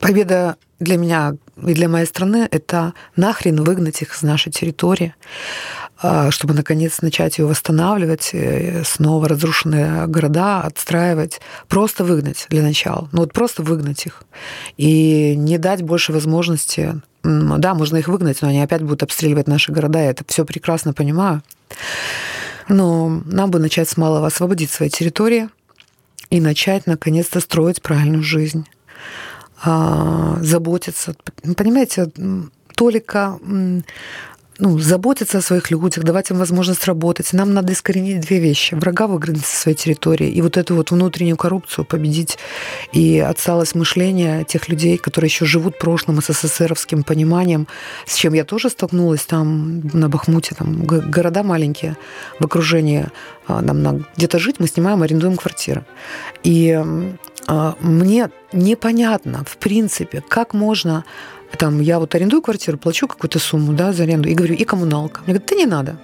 Победа 0.00 0.56
для 0.78 0.96
меня 0.96 1.36
и 1.56 1.72
для 1.72 1.88
моей 1.88 2.06
страны— 2.06 2.48
это 2.50 2.92
нахрен 3.14 3.62
выгнать 3.62 4.02
их 4.02 4.12
с 4.14 4.22
нашей 4.22 4.52
территории, 4.52 5.14
чтобы, 6.30 6.54
наконец, 6.54 7.00
начать 7.00 7.38
ее 7.38 7.46
восстанавливать, 7.46 8.30
э, 8.32 8.84
снова 8.84 9.28
разрушенные 9.28 10.06
города 10.06 10.60
отстраивать. 10.60 11.40
Просто 11.68 12.04
выгнать 12.04 12.46
для 12.50 12.62
начала. 12.62 13.08
Ну 13.12 13.20
вот 13.20 13.32
просто 13.32 13.62
выгнать 13.62 14.04
их. 14.06 14.22
И 14.76 15.34
не 15.36 15.58
дать 15.58 15.82
больше 15.82 16.12
возможности... 16.12 17.00
Да, 17.22 17.74
можно 17.74 17.96
их 17.96 18.06
выгнать, 18.06 18.40
но 18.40 18.48
они 18.48 18.62
опять 18.62 18.82
будут 18.82 19.02
обстреливать 19.02 19.48
наши 19.48 19.72
города. 19.72 19.98
Я 19.98 20.10
это 20.10 20.22
все 20.28 20.44
прекрасно 20.44 20.92
понимаю. 20.92 21.42
Но 22.68 23.22
нам 23.24 23.50
бы 23.50 23.58
начать 23.58 23.88
с 23.88 23.96
малого 23.96 24.26
освободить 24.26 24.70
свои 24.70 24.90
территории 24.90 25.48
и 26.30 26.40
начать, 26.40 26.86
наконец-то, 26.86 27.40
строить 27.40 27.82
правильную 27.82 28.22
жизнь 28.22 28.66
а, 29.62 30.36
заботиться. 30.40 31.16
Понимаете, 31.56 32.10
только 32.76 33.38
ну, 34.58 34.78
заботиться 34.78 35.38
о 35.38 35.42
своих 35.42 35.70
людях, 35.70 36.04
давать 36.04 36.30
им 36.30 36.38
возможность 36.38 36.84
работать. 36.86 37.32
Нам 37.32 37.52
надо 37.52 37.72
искоренить 37.72 38.20
две 38.20 38.38
вещи. 38.38 38.74
Врага 38.74 39.06
выгнать 39.06 39.44
со 39.44 39.56
своей 39.62 39.76
территории 39.76 40.28
и 40.28 40.40
вот 40.40 40.56
эту 40.56 40.74
вот 40.74 40.90
внутреннюю 40.90 41.36
коррупцию 41.36 41.84
победить 41.84 42.38
и 42.92 43.18
отсталость 43.18 43.74
мышления 43.74 44.44
тех 44.44 44.68
людей, 44.68 44.96
которые 44.96 45.28
еще 45.28 45.44
живут 45.44 45.78
прошлым 45.78 46.20
СССРовским 46.20 47.02
пониманием, 47.02 47.66
с 48.06 48.16
чем 48.16 48.32
я 48.34 48.44
тоже 48.44 48.70
столкнулась 48.70 49.22
там 49.22 49.80
на 49.92 50.08
Бахмуте, 50.08 50.54
там 50.54 50.84
города 50.84 51.42
маленькие 51.42 51.96
в 52.40 52.44
окружении. 52.44 53.08
А, 53.46 53.60
нам 53.60 53.82
надо 53.82 54.04
где-то 54.16 54.38
жить, 54.38 54.56
мы 54.58 54.66
снимаем, 54.66 55.02
арендуем 55.02 55.36
квартиры. 55.36 55.84
И 56.42 56.82
мне 57.80 58.30
непонятно, 58.52 59.44
в 59.46 59.56
принципе, 59.56 60.22
как 60.28 60.54
можно 60.54 61.04
там, 61.58 61.80
я 61.80 61.98
вот 61.98 62.14
арендую 62.14 62.42
квартиру, 62.42 62.76
плачу 62.78 63.08
какую-то 63.08 63.38
сумму, 63.38 63.72
да, 63.72 63.92
за 63.92 64.02
аренду, 64.02 64.28
и 64.28 64.34
говорю, 64.34 64.54
и 64.54 64.64
коммуналка. 64.64 65.20
Мне 65.20 65.34
говорят, 65.34 65.48
да 65.48 65.56
не 65.56 65.66
надо. 65.66 65.96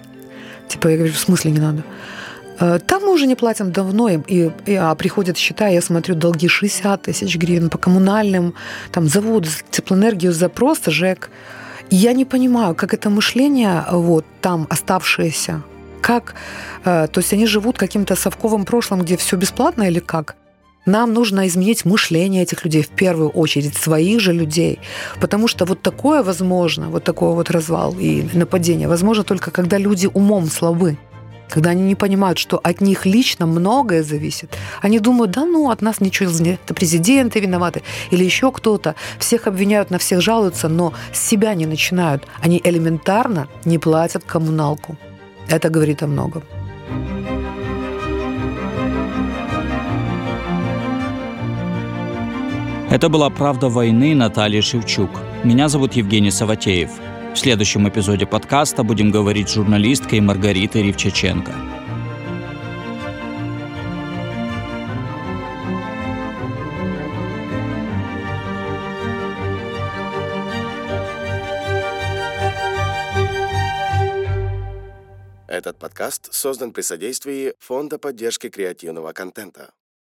Типа, 0.67 0.87
я 0.87 0.97
говорю, 0.97 1.13
в 1.13 1.17
смысле 1.19 1.51
не 1.51 1.59
надо? 1.59 1.83
«Э, 2.59 2.79
там 2.79 3.03
мы 3.03 3.13
уже 3.13 3.27
не 3.27 3.35
платим 3.35 3.71
давно, 3.71 4.09
и, 4.09 4.51
и, 4.65 4.75
а 4.75 4.95
приходят 4.95 5.37
счета, 5.37 5.67
я 5.67 5.81
смотрю, 5.81 6.15
долги 6.15 6.47
60 6.47 7.01
тысяч 7.01 7.37
гривен 7.37 7.69
по 7.69 7.77
коммунальным, 7.77 8.53
там, 8.91 9.07
завод, 9.07 9.47
теплоэнергию 9.71 10.31
за 10.31 10.49
просто 10.49 10.91
ЖЭК. 10.91 11.29
И 11.89 11.95
я 11.95 12.13
не 12.13 12.25
понимаю, 12.25 12.75
как 12.75 12.93
это 12.93 13.09
мышление, 13.09 13.85
вот, 13.91 14.25
там 14.41 14.67
оставшееся, 14.69 15.61
как, 16.01 16.35
э, 16.85 17.07
то 17.07 17.19
есть 17.19 17.33
они 17.33 17.47
живут 17.47 17.77
каким-то 17.77 18.15
совковым 18.15 18.65
прошлым, 18.65 19.01
где 19.01 19.17
все 19.17 19.35
бесплатно 19.35 19.83
или 19.83 19.99
как? 19.99 20.35
Нам 20.85 21.13
нужно 21.13 21.47
изменить 21.47 21.85
мышление 21.85 22.43
этих 22.43 22.65
людей, 22.65 22.83
в 22.83 22.89
первую 22.89 23.29
очередь, 23.29 23.75
своих 23.77 24.19
же 24.19 24.33
людей. 24.33 24.79
Потому 25.21 25.47
что 25.47 25.65
вот 25.65 25.81
такое 25.81 26.23
возможно, 26.23 26.89
вот 26.89 27.03
такой 27.03 27.33
вот 27.33 27.51
развал 27.51 27.95
и 27.97 28.25
нападение, 28.33 28.87
возможно 28.87 29.23
только 29.23 29.51
когда 29.51 29.77
люди 29.77 30.09
умом 30.13 30.47
слабы. 30.47 30.97
Когда 31.49 31.69
они 31.69 31.83
не 31.83 31.95
понимают, 31.95 32.39
что 32.39 32.59
от 32.63 32.81
них 32.81 33.05
лично 33.05 33.45
многое 33.45 34.03
зависит. 34.03 34.57
Они 34.81 34.99
думают, 34.99 35.31
да 35.31 35.45
ну, 35.45 35.69
от 35.69 35.81
нас 35.81 36.01
ничего 36.01 36.31
нет, 36.39 36.59
это 36.65 36.73
президенты 36.73 37.39
виноваты 37.39 37.83
или 38.11 38.25
еще 38.25 38.51
кто-то. 38.51 38.95
Всех 39.19 39.47
обвиняют, 39.47 39.91
на 39.91 39.99
всех 39.99 40.21
жалуются, 40.21 40.67
но 40.67 40.93
с 41.13 41.19
себя 41.19 41.53
не 41.53 41.65
начинают. 41.65 42.23
Они 42.41 42.59
элементарно 42.63 43.47
не 43.65 43.77
платят 43.77 44.23
коммуналку. 44.23 44.97
Это 45.47 45.69
говорит 45.69 46.01
о 46.03 46.07
многом. 46.07 46.43
Это 52.93 53.09
была 53.09 53.31
«Правда 53.31 53.69
войны» 53.69 54.13
Натальи 54.13 54.61
Шевчук. 54.61 55.09
Меня 55.43 55.67
зовут 55.67 55.93
Евгений 55.93 56.29
Саватеев. 56.29 56.91
В 57.33 57.35
следующем 57.35 57.89
эпизоде 57.89 58.27
подкаста 58.27 58.83
будем 58.83 59.09
говорить 59.09 59.49
с 59.49 59.53
журналисткой 59.53 60.19
Маргаритой 60.19 60.83
Ривчаченко. 60.83 61.55
Этот 75.47 75.79
подкаст 75.79 76.31
создан 76.31 76.71
при 76.71 76.81
содействии 76.83 77.55
Фонда 77.57 77.97
поддержки 77.97 78.49
креативного 78.49 79.13
контента. 79.13 79.71